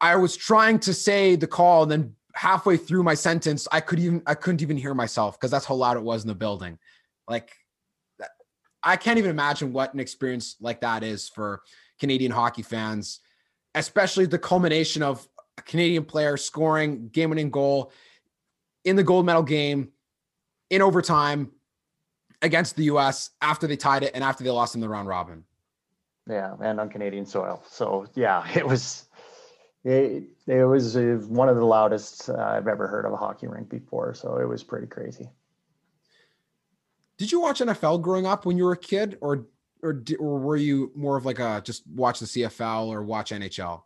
[0.02, 4.00] I was trying to say the call, and then halfway through my sentence, I could
[4.00, 6.78] even I couldn't even hear myself because that's how loud it was in the building.
[7.28, 7.52] Like,
[8.84, 11.62] I can't even imagine what an experience like that is for
[12.00, 13.19] Canadian hockey fans
[13.76, 17.91] especially the culmination of a Canadian player scoring game winning goal
[18.86, 19.91] in the gold medal game
[20.69, 21.52] in overtime
[22.41, 25.43] against the US after they tied it and after they lost in the round robin.
[26.30, 27.63] Yeah, and on Canadian soil.
[27.67, 29.08] So yeah, it was
[29.84, 30.95] it, it was
[31.28, 34.13] one of the loudest uh, I've ever heard of a hockey rink before.
[34.15, 35.30] So it was pretty crazy.
[37.17, 39.45] Did you watch NFL growing up when you were a kid, or
[39.82, 43.84] or or were you more of like a just watch the CFL or watch NHL?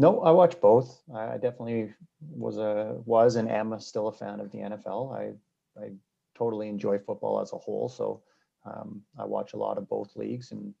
[0.00, 1.02] No, I watch both.
[1.14, 1.92] I definitely
[2.30, 5.14] was a was and am still a fan of the NFL.
[5.14, 5.34] I
[5.78, 5.90] I
[6.34, 8.22] totally enjoy football as a whole, so
[8.64, 10.72] um, I watch a lot of both leagues, and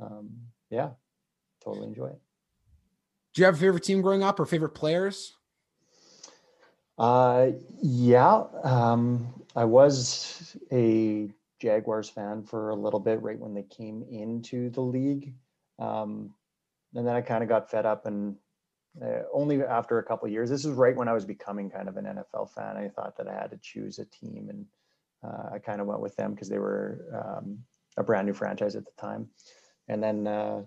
[0.00, 0.30] um,
[0.70, 0.88] yeah,
[1.62, 2.20] totally enjoy it.
[3.34, 5.34] Do you have a favorite team growing up or favorite players?
[6.96, 7.50] Uh,
[7.82, 14.02] yeah, um, I was a Jaguars fan for a little bit right when they came
[14.10, 15.34] into the league.
[15.78, 16.32] Um,
[16.94, 18.36] and then I kind of got fed up and
[19.00, 21.96] uh, only after a couple years, this is right when I was becoming kind of
[21.96, 22.76] an NFL fan.
[22.76, 24.66] I thought that I had to choose a team and
[25.22, 27.58] uh, I kind of went with them because they were um,
[27.96, 29.28] a brand new franchise at the time.
[29.86, 30.62] And then uh,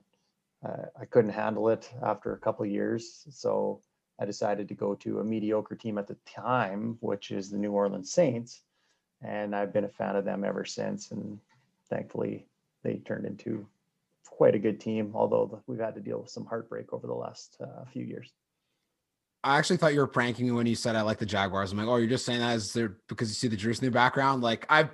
[0.65, 3.25] I couldn't handle it after a couple years.
[3.29, 3.81] So
[4.19, 7.73] I decided to go to a mediocre team at the time, which is the New
[7.73, 8.61] Orleans Saints
[9.23, 11.11] and I've been a fan of them ever since.
[11.11, 11.39] And
[11.89, 12.45] thankfully,
[12.83, 13.65] they turned into
[14.29, 15.11] quite a good team.
[15.15, 18.31] Although we've had to deal with some heartbreak over the last uh, few years.
[19.43, 21.71] I actually thought you were pranking me when you said I like the Jaguars.
[21.71, 24.41] I'm like, oh, you're just saying that as there because you see the the background.
[24.41, 24.89] Like I've,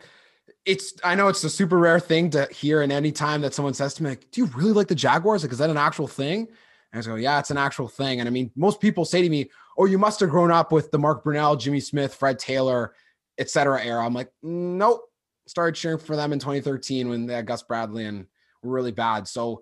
[0.65, 3.73] it's I know it's a super rare thing to hear, in any time that someone
[3.73, 5.43] says to me, like, "Do you really like the Jaguars?
[5.43, 6.47] Like, is that an actual thing?"
[6.91, 9.29] And I go, "Yeah, it's an actual thing." And I mean, most people say to
[9.29, 12.93] me, "Oh, you must have grown up with the Mark Brunell, Jimmy Smith, Fred Taylor,
[13.39, 13.83] etc.
[13.83, 14.05] era.
[14.05, 15.01] I'm like, nope.
[15.47, 18.27] Started cheering for them in 2013 when they had Gus Bradley and
[18.61, 19.27] really bad.
[19.27, 19.61] So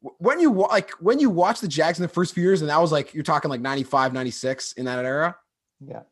[0.00, 2.80] when you like when you watch the Jags in the first few years, and that
[2.80, 5.36] was like you're talking like 95, 96 in that era.
[5.80, 6.02] Yeah,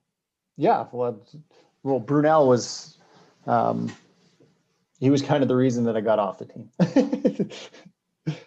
[0.56, 0.86] yeah.
[0.92, 1.24] Well,
[1.82, 2.98] well, Brunell was,
[3.46, 3.92] um,
[4.98, 7.48] he was kind of the reason that I got off the team.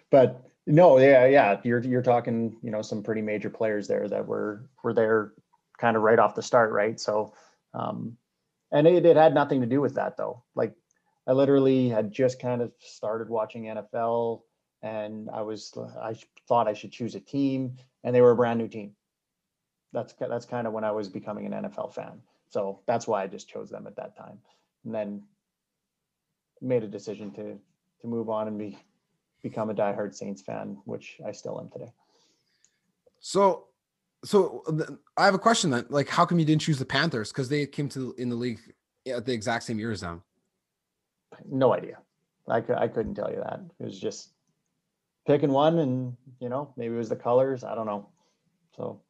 [0.10, 1.60] but no, yeah, yeah.
[1.62, 5.32] You're you're talking, you know, some pretty major players there that were were there
[5.78, 7.00] kind of right off the start, right?
[7.00, 7.32] So,
[7.72, 8.18] um,
[8.70, 10.42] and it, it had nothing to do with that though.
[10.54, 10.74] Like
[11.30, 14.42] I literally had just kind of started watching NFL
[14.82, 16.16] and I was I
[16.48, 18.96] thought I should choose a team and they were a brand new team.
[19.92, 22.20] That's that's kind of when I was becoming an NFL fan.
[22.48, 24.38] So that's why I just chose them at that time.
[24.84, 25.22] And then
[26.60, 27.56] made a decision to
[28.00, 28.76] to move on and be
[29.40, 31.92] become a diehard Saints fan, which I still am today.
[33.20, 33.66] So
[34.24, 34.64] so
[35.16, 35.86] I have a question then.
[35.90, 37.30] Like, how come you didn't choose the Panthers?
[37.30, 38.58] Because they came to in the league
[39.06, 40.24] at the exact same year as them.
[41.48, 41.98] No idea.
[42.48, 43.60] I, I couldn't tell you that.
[43.78, 44.30] It was just
[45.26, 47.64] picking one, and you know, maybe it was the colors.
[47.64, 48.08] I don't know.
[48.76, 49.00] So,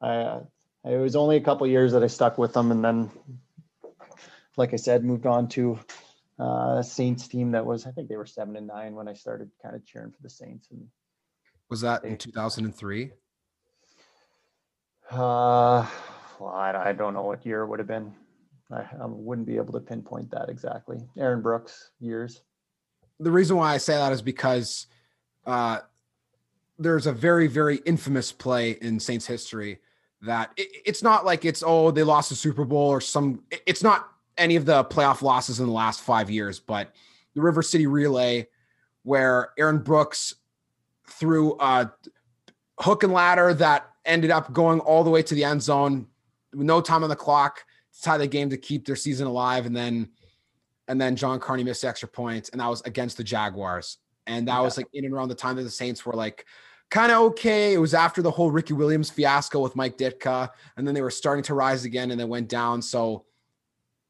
[0.00, 0.40] I
[0.84, 3.10] it was only a couple years that I stuck with them, and then,
[4.56, 5.78] like I said, moved on to
[6.38, 9.14] uh, a Saints team that was I think they were seven and nine when I
[9.14, 10.68] started kind of cheering for the Saints.
[10.70, 10.88] And
[11.68, 13.12] was that in thousand and three?
[15.10, 15.86] Uh,
[16.40, 18.14] well, I, I don't know what year it would have been.
[18.70, 21.00] I, I wouldn't be able to pinpoint that exactly.
[21.18, 22.42] Aaron Brooks years.
[23.20, 24.86] The reason why I say that is because
[25.46, 25.80] uh,
[26.78, 29.80] there's a very very infamous play in Saints history
[30.22, 33.82] that it, it's not like it's oh they lost the Super Bowl or some it's
[33.82, 36.92] not any of the playoff losses in the last 5 years but
[37.34, 38.48] the River City relay
[39.04, 40.34] where Aaron Brooks
[41.06, 41.92] threw a
[42.80, 46.06] hook and ladder that ended up going all the way to the end zone
[46.52, 47.64] with no time on the clock
[48.02, 50.08] tie the game to keep their season alive and then
[50.86, 54.54] and then John Carney missed extra points and that was against the Jaguars and that
[54.54, 54.60] yeah.
[54.60, 56.46] was like in and around the time that the Saints were like
[56.90, 57.74] kind of okay.
[57.74, 61.10] It was after the whole Ricky Williams fiasco with Mike Ditka, and then they were
[61.10, 62.82] starting to rise again and then went down.
[62.82, 63.24] So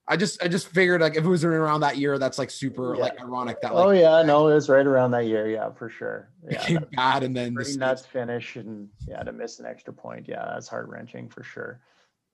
[0.07, 2.95] I just I just figured like if it was around that year, that's like super
[2.95, 3.03] yeah.
[3.03, 5.71] like ironic that oh, like, oh yeah, no, it was right around that year, yeah,
[5.73, 6.31] for sure.
[6.49, 10.29] Yeah, became bad and then the nuts finish and yeah, to miss an extra point,
[10.29, 11.81] yeah, that's heart wrenching for sure.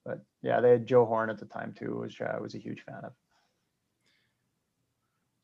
[0.04, 2.82] But yeah, they had Joe Horn at the time too, which I was a huge
[2.82, 3.12] fan of.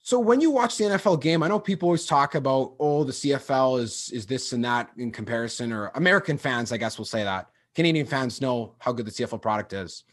[0.00, 3.12] So when you watch the NFL game, I know people always talk about, oh, the
[3.12, 7.24] CFL is is this and that in comparison, or American fans, I guess, will say
[7.24, 7.48] that.
[7.74, 10.04] Canadian fans know how good the CFL product is.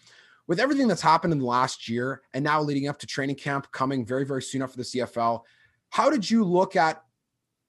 [0.47, 3.71] With everything that's happened in the last year and now leading up to training camp
[3.71, 5.41] coming very, very soon after the CFL,
[5.89, 7.03] how did you look at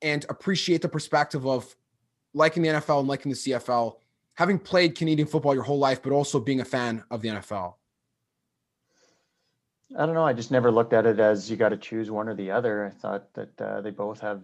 [0.02, 1.76] and appreciate the perspective of
[2.32, 3.94] liking the NFL and liking the CFL,
[4.34, 7.74] having played Canadian football your whole life, but also being a fan of the NFL?
[9.96, 10.26] I don't know.
[10.26, 12.86] I just never looked at it as you got to choose one or the other.
[12.86, 14.42] I thought that uh, they both have,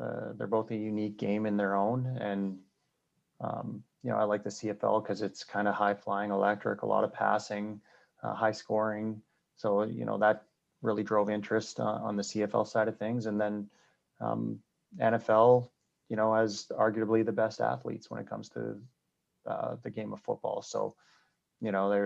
[0.00, 2.06] uh, they're both a unique game in their own.
[2.20, 2.58] And,
[3.40, 6.86] um, you know, I like the CFL because it's kind of high flying, electric, a
[6.86, 7.80] lot of passing,
[8.22, 9.20] uh, high scoring.
[9.56, 10.44] So, you know, that
[10.80, 13.26] really drove interest on the CFL side of things.
[13.26, 13.68] And then
[14.20, 14.60] um,
[14.98, 15.68] NFL,
[16.08, 18.76] you know, has arguably the best athletes when it comes to
[19.48, 20.62] uh, the game of football.
[20.62, 20.94] So,
[21.60, 22.04] you know, there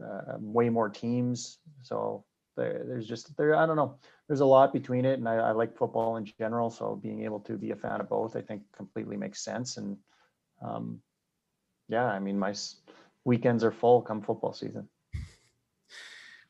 [0.00, 1.58] are uh, way more teams.
[1.82, 2.24] So
[2.56, 3.54] there, there's just there.
[3.54, 3.96] I don't know.
[4.28, 6.70] There's a lot between it, and I, I, like football in general.
[6.70, 9.76] So being able to be a fan of both, I think, completely makes sense.
[9.76, 9.96] And
[10.62, 11.00] um,
[11.88, 12.54] yeah, I mean, my
[13.24, 14.88] weekends are full come football season.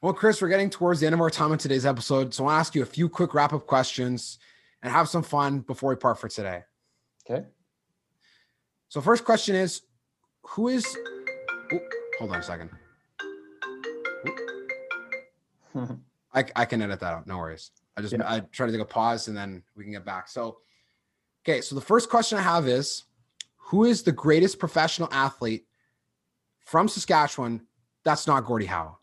[0.01, 2.59] Well, Chris, we're getting towards the end of our time in today's episode, so I'll
[2.59, 4.39] ask you a few quick wrap up questions
[4.83, 6.65] and have some fun before we part for today.
[7.25, 7.47] Okay.
[8.89, 9.83] So, first question is,
[10.43, 10.87] who is?
[11.73, 11.79] Oh,
[12.19, 12.71] hold on a second.
[16.35, 17.27] I, I can edit that out.
[17.27, 17.71] No worries.
[17.97, 18.31] I just yeah.
[18.31, 20.29] I try to take a pause and then we can get back.
[20.29, 20.59] So,
[21.45, 21.61] okay.
[21.61, 23.05] So the first question I have is,
[23.57, 25.67] who is the greatest professional athlete
[26.65, 27.67] from Saskatchewan
[28.05, 28.99] that's not Gordie Howe?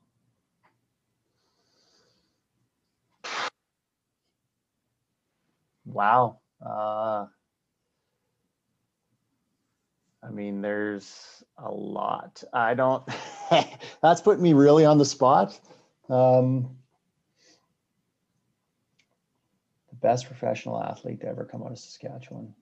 [5.85, 6.39] Wow.
[6.63, 7.25] Uh,
[10.29, 12.43] I mean, there's a lot.
[12.53, 13.03] I don't.
[14.01, 15.59] that's putting me really on the spot.
[16.07, 16.77] Um,
[19.89, 22.53] the best professional athlete to ever come out of Saskatchewan.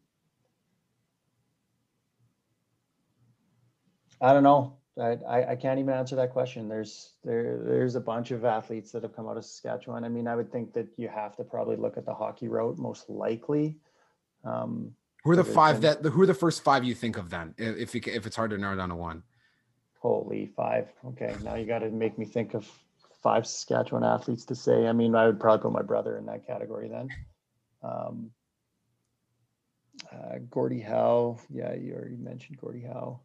[4.21, 4.77] I don't know.
[4.99, 6.69] I, I can't even answer that question.
[6.69, 10.05] There's there there's a bunch of athletes that have come out of Saskatchewan.
[10.05, 12.77] I mean, I would think that you have to probably look at the hockey route
[12.77, 13.75] most likely.
[14.43, 14.93] Um,
[15.23, 17.53] who are the five that who are the first five you think of then?
[17.57, 19.23] If if it's hard to narrow down to one.
[19.99, 20.87] Holy five.
[21.05, 22.69] Okay, now you got to make me think of
[23.21, 24.87] five Saskatchewan athletes to say.
[24.87, 27.09] I mean, I would probably put my brother in that category then.
[27.83, 28.31] Um,
[30.13, 31.39] uh, Gordie Howe.
[31.49, 33.19] Yeah, you already mentioned Gordie Howe.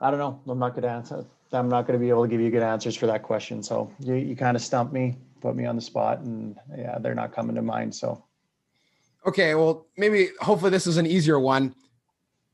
[0.00, 0.40] I don't know.
[0.48, 1.24] I'm not going to answer.
[1.52, 3.62] I'm not going to be able to give you good answers for that question.
[3.62, 7.14] So you, you kind of stumped me, put me on the spot, and yeah, they're
[7.14, 7.94] not coming to mind.
[7.94, 8.25] So.
[9.26, 11.74] Okay, well, maybe hopefully this is an easier one.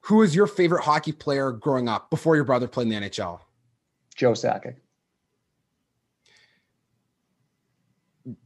[0.02, 3.40] Who was your favorite hockey player growing up before your brother played in the NHL?
[4.14, 4.76] Joe Sakic.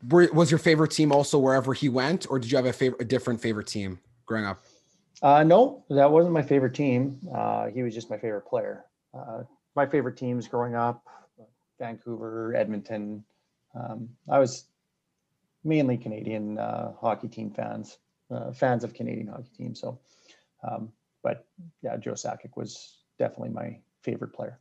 [0.08, 3.04] Was your favorite team also wherever he went, or did you have a favorite, a
[3.04, 4.60] different favorite team growing up?
[5.22, 7.18] Uh, no, that wasn't my favorite team.
[7.34, 8.84] Uh, he was just my favorite player.
[9.14, 9.42] Uh,
[9.74, 11.04] my favorite teams growing up:
[11.78, 13.24] Vancouver, Edmonton.
[13.74, 14.64] Um, I was
[15.64, 17.98] mainly Canadian uh, hockey team fans,
[18.30, 19.80] uh, fans of Canadian hockey teams.
[19.80, 19.98] So,
[20.68, 20.90] um,
[21.22, 21.46] but
[21.82, 24.58] yeah, Joe Sakic was definitely my favorite player.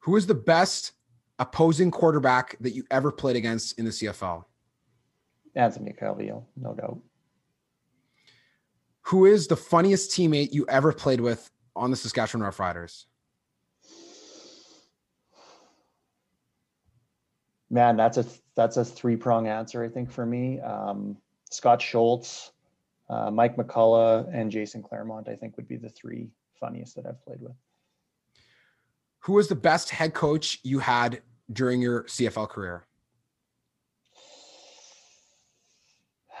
[0.00, 0.92] Who is the best
[1.38, 4.44] opposing quarterback that you ever played against in the CFL?
[5.54, 6.98] Anthony Calvillo, no doubt.
[9.02, 13.04] Who is the funniest teammate you ever played with on the Saskatchewan Roughriders?
[17.70, 20.60] Man, that's a that's a three prong answer, I think, for me.
[20.60, 21.16] Um,
[21.52, 22.52] Scott Schultz,
[23.08, 27.22] uh, Mike McCullough, and Jason Clermont, I think, would be the three funniest that I've
[27.24, 27.52] played with.
[29.20, 31.22] Who was the best head coach you had
[31.52, 32.86] during your CFL career?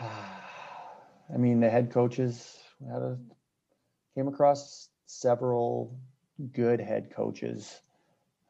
[0.00, 2.58] I mean, the head coaches
[2.90, 3.18] had a
[4.14, 5.96] came across several
[6.52, 7.80] good head coaches.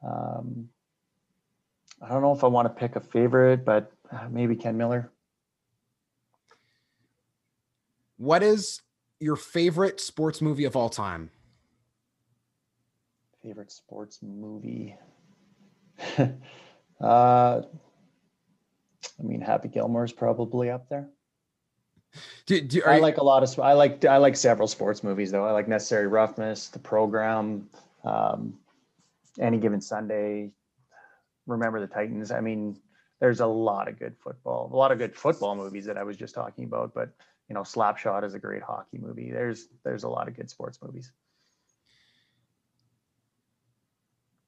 [0.03, 0.69] Um,
[2.01, 5.12] I don't know if I want to pick a favorite, but uh, maybe Ken Miller.
[8.23, 8.81] What is
[9.19, 11.31] your favorite sports movie of all time?
[13.43, 14.95] Favorite sports movie?
[16.19, 16.31] uh,
[17.01, 17.63] I
[19.19, 21.09] mean, Happy Gilmore is probably up there.
[22.47, 23.59] Do, do, I you, like a lot of.
[23.59, 25.45] I like I like several sports movies though.
[25.45, 27.69] I like Necessary Roughness, The Program,
[28.05, 28.55] um,
[29.41, 30.53] Any Given Sunday,
[31.49, 32.31] Remember the Titans.
[32.31, 32.79] I mean,
[33.19, 36.17] there's a lot of good football, a lot of good football movies that I was
[36.17, 36.95] just talking about.
[36.95, 37.11] But
[37.53, 39.31] you know, Slapshot is a great hockey movie.
[39.31, 41.13] There's there's a lot of good sports movies.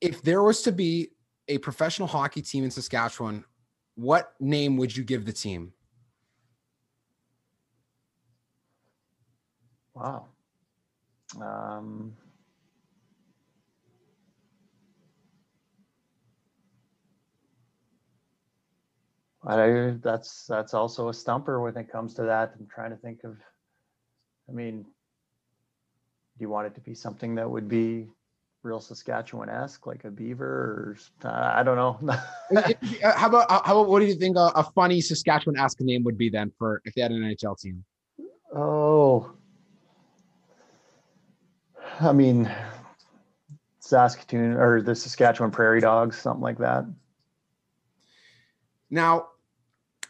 [0.00, 1.10] If there was to be
[1.46, 3.44] a professional hockey team in Saskatchewan,
[3.94, 5.74] what name would you give the team?
[9.92, 10.28] Wow.
[11.38, 12.14] Um,
[19.46, 22.54] I, that's that's also a stumper when it comes to that.
[22.58, 23.36] I'm trying to think of.
[24.48, 28.08] I mean, do you want it to be something that would be
[28.62, 30.96] real Saskatchewan-esque, like a beaver, or
[31.28, 32.00] uh, I don't know.
[33.02, 36.30] how about how about what do you think a, a funny Saskatchewan-esque name would be
[36.30, 37.84] then for if they had an NHL team?
[38.54, 39.32] Oh,
[42.00, 42.50] I mean,
[43.80, 46.84] Saskatoon or the Saskatchewan Prairie Dogs, something like that.
[48.90, 49.28] Now,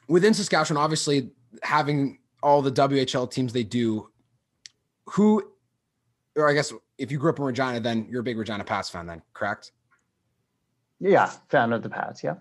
[0.09, 1.31] within Saskatchewan, obviously
[1.63, 4.11] having all the WHL teams they do,
[5.07, 5.43] who,
[6.37, 8.91] or I guess if you grew up in Regina, then you're a big Regina Pats
[8.91, 9.73] fan, then correct?
[11.01, 12.23] Yeah, fan of the Pats.
[12.23, 12.35] Yeah.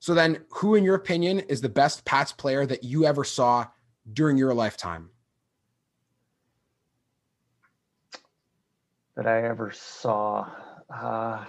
[0.00, 3.66] So then, who, in your opinion, is the best Pats player that you ever saw
[4.12, 5.10] during your lifetime?
[9.16, 10.48] That I ever saw.
[10.88, 11.44] Uh,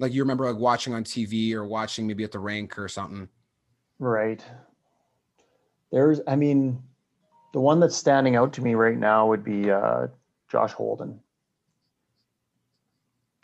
[0.00, 3.28] like you remember like watching on TV or watching maybe at the rink or something.
[3.98, 4.44] Right.
[5.90, 6.82] There's, I mean,
[7.52, 10.08] the one that's standing out to me right now would be uh,
[10.48, 11.20] Josh Holden.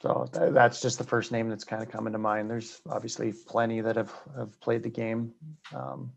[0.03, 2.51] So th- that's just the first name that's kind of coming to mind.
[2.51, 5.33] There's obviously plenty that have, have played the game.
[5.75, 6.13] Um,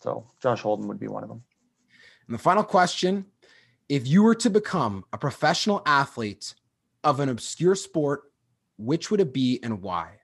[0.00, 1.42] so Josh Holden would be one of them.
[2.26, 3.26] And the final question
[3.88, 6.54] if you were to become a professional athlete
[7.04, 8.22] of an obscure sport
[8.78, 10.20] which would it be and why?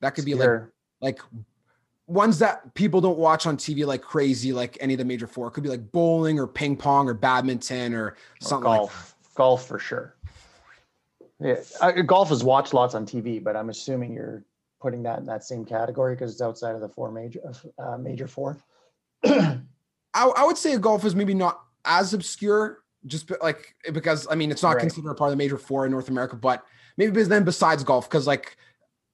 [0.00, 0.60] That could be sure.
[0.60, 0.71] like
[1.02, 1.20] like
[2.06, 5.48] ones that people don't watch on TV like crazy, like any of the major four.
[5.48, 9.14] It could be like bowling or ping pong or badminton or something golf.
[9.26, 10.14] Like golf for sure.
[11.40, 14.44] Yeah, I, golf is watched lots on TV, but I'm assuming you're
[14.80, 17.40] putting that in that same category because it's outside of the four major
[17.78, 18.58] uh, major four.
[19.24, 19.60] I,
[20.14, 24.62] I would say golf is maybe not as obscure just like because I mean it's
[24.62, 24.80] not right.
[24.80, 26.64] considered a part of the major four in North America, but
[26.96, 28.56] maybe then besides golf, because like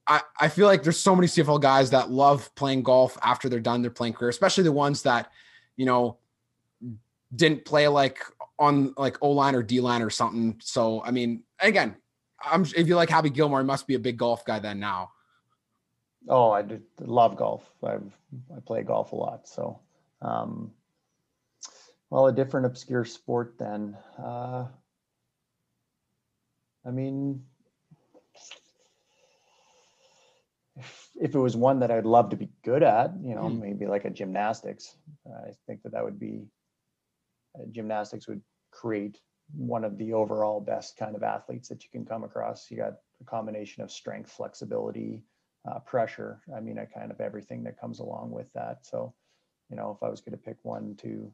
[0.08, 3.60] I, I feel like there's so many CFL guys that love playing golf after they're
[3.60, 5.30] done their playing career, especially the ones that,
[5.76, 6.16] you know,
[7.34, 8.20] didn't play like
[8.58, 10.56] on like O line or D line or something.
[10.62, 11.94] So I mean, again,
[12.42, 15.10] I'm if you like Happy Gilmore, he must be a big golf guy then now.
[16.26, 16.64] Oh, I
[17.00, 17.70] love golf.
[17.84, 18.10] I've
[18.56, 19.46] I play golf a lot.
[19.46, 19.78] So
[20.22, 20.72] um
[22.10, 23.96] well, a different obscure sport then.
[24.18, 24.66] Uh,
[26.86, 27.44] I mean,
[30.78, 33.60] if, if it was one that I'd love to be good at, you know, mm.
[33.60, 36.46] maybe like a gymnastics, I think that that would be
[37.54, 39.18] uh, gymnastics would create
[39.56, 42.70] one of the overall best kind of athletes that you can come across.
[42.70, 45.22] You got a combination of strength, flexibility,
[45.68, 46.40] uh, pressure.
[46.54, 48.86] I mean, I kind of everything that comes along with that.
[48.86, 49.14] So,
[49.70, 51.32] you know, if I was going to pick one to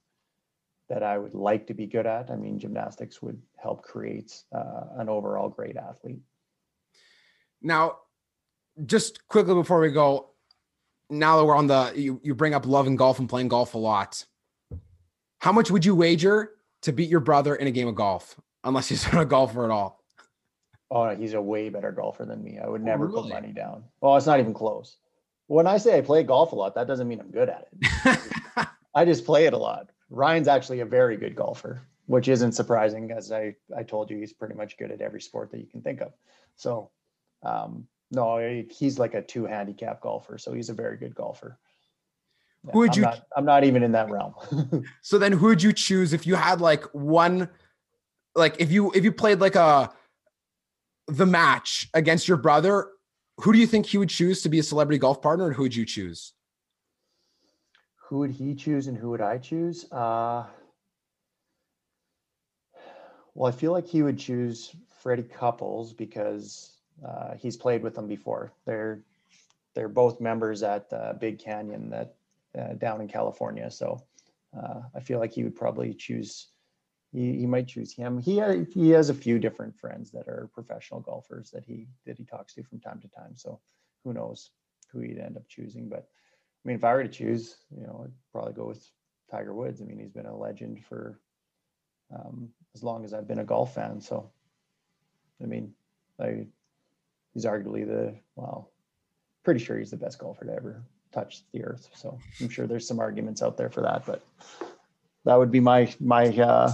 [0.89, 2.31] that I would like to be good at.
[2.31, 6.21] I mean, gymnastics would help create uh, an overall great athlete.
[7.63, 7.99] Now,
[8.87, 10.31] just quickly before we go,
[11.11, 13.79] now that we're on the, you, you bring up loving golf and playing golf a
[13.79, 14.25] lot.
[15.39, 16.53] How much would you wager
[16.83, 18.41] to beat your brother in a game of golf?
[18.65, 20.03] Unless he's not a golfer at all.
[20.91, 22.59] Oh, he's a way better golfer than me.
[22.59, 23.23] I would never oh, really?
[23.23, 23.85] put money down.
[24.01, 24.97] Well, it's not even close.
[25.47, 28.69] When I say I play golf a lot, that doesn't mean I'm good at it.
[28.95, 29.91] I just play it a lot.
[30.09, 34.33] Ryan's actually a very good golfer, which isn't surprising, as I I told you, he's
[34.33, 36.13] pretty much good at every sport that you can think of.
[36.57, 36.91] So,
[37.43, 41.59] um, no, he's like a two handicap golfer, so he's a very good golfer.
[42.65, 43.03] Yeah, who would I'm you?
[43.03, 44.35] Not, I'm not even in that realm.
[45.03, 47.49] so then, who would you choose if you had like one,
[48.35, 49.93] like if you if you played like a
[51.09, 52.89] the match against your brother?
[53.39, 55.63] Who do you think he would choose to be a celebrity golf partner, and who
[55.63, 56.35] would you choose?
[58.09, 59.91] who would he choose and who would I choose?
[59.91, 60.45] Uh,
[63.35, 66.74] well, I feel like he would choose Freddie Couples because
[67.07, 68.53] uh, he's played with them before.
[68.67, 69.01] They're
[69.75, 72.15] they're both members at uh, Big Canyon that
[72.59, 73.71] uh, down in California.
[73.71, 74.01] So
[74.57, 76.49] uh, I feel like he would probably choose.
[77.13, 78.19] He, he might choose him.
[78.19, 82.19] He ha- he has a few different friends that are professional golfers that he that
[82.19, 83.37] he talks to from time to time.
[83.37, 83.61] So
[84.05, 84.51] who knows
[84.93, 85.89] who he'd end up choosing?
[85.89, 86.09] But
[86.65, 88.89] I mean, if I were to choose, you know, I'd probably go with
[89.31, 89.81] Tiger Woods.
[89.81, 91.21] I mean, he's been a legend for
[92.15, 94.01] um, as long as I've been a golf fan.
[94.01, 94.31] So,
[95.43, 95.73] I mean,
[96.21, 96.47] I
[97.35, 98.71] he's arguably the well,
[99.45, 100.83] pretty sure he's the best golfer to ever
[101.13, 101.89] touch the earth.
[101.95, 104.25] So I'm sure there's some arguments out there for that, but
[105.25, 106.73] that would be my my uh,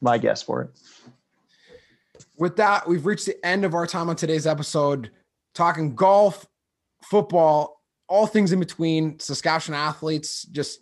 [0.00, 0.70] my guess for it.
[2.36, 5.10] With that, we've reached the end of our time on today's episode,
[5.54, 6.46] talking golf,
[7.02, 9.18] football, all things in between.
[9.18, 10.80] Saskatchewan athletes, just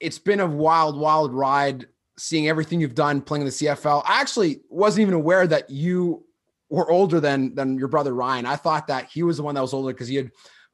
[0.00, 1.86] it's been a wild, wild ride.
[2.18, 4.02] Seeing everything you've done playing in the CFL.
[4.04, 6.24] I actually wasn't even aware that you
[6.70, 8.46] were older than than your brother Ryan.
[8.46, 10.30] I thought that he was the one that was older because he had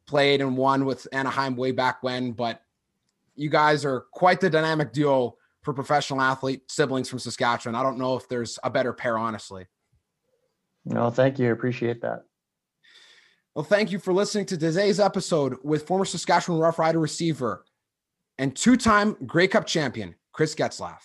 [0.06, 2.32] played and won with Anaheim way back when.
[2.32, 2.60] But
[3.36, 7.74] you guys are quite the dynamic duo for professional athlete siblings from Saskatchewan.
[7.74, 9.66] I don't know if there's a better pair, honestly.
[10.84, 11.50] No, thank you.
[11.50, 12.24] Appreciate that.
[13.54, 17.64] Well, thank you for listening to today's episode with former Saskatchewan Rough Rider receiver
[18.36, 21.00] and two-time Grey Cup champion Chris Getzlaf.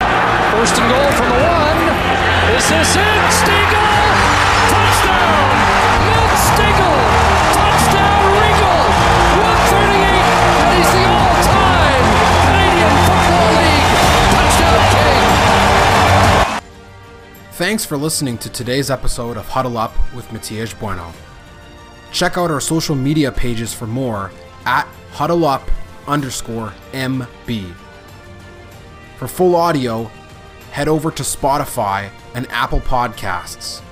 [0.00, 2.09] First and goal from the one.
[2.50, 3.30] Is this it?
[3.30, 4.10] Stegall!
[4.70, 5.50] Touchdown!
[6.50, 6.98] Stegall!
[7.54, 8.80] Touchdown Regal!
[9.38, 10.02] 138,
[10.58, 12.04] and he's the all-time
[12.42, 13.94] Canadian Football League
[14.34, 15.30] touchdown king.
[17.52, 21.12] Thanks for listening to today's episode of Huddle Up with Matias Bueno.
[22.10, 24.32] Check out our social media pages for more
[24.66, 25.70] at Huddle Up
[26.08, 27.72] underscore MB.
[29.18, 30.10] For full audio,
[30.72, 33.82] head over to Spotify and Apple Podcasts.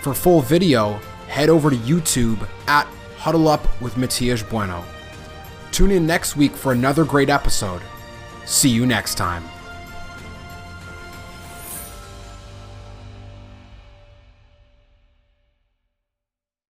[0.00, 0.94] For full video,
[1.28, 2.86] head over to YouTube at
[3.16, 4.84] Huddle Up with Matias Bueno.
[5.72, 7.82] Tune in next week for another great episode.
[8.44, 9.55] See you next time.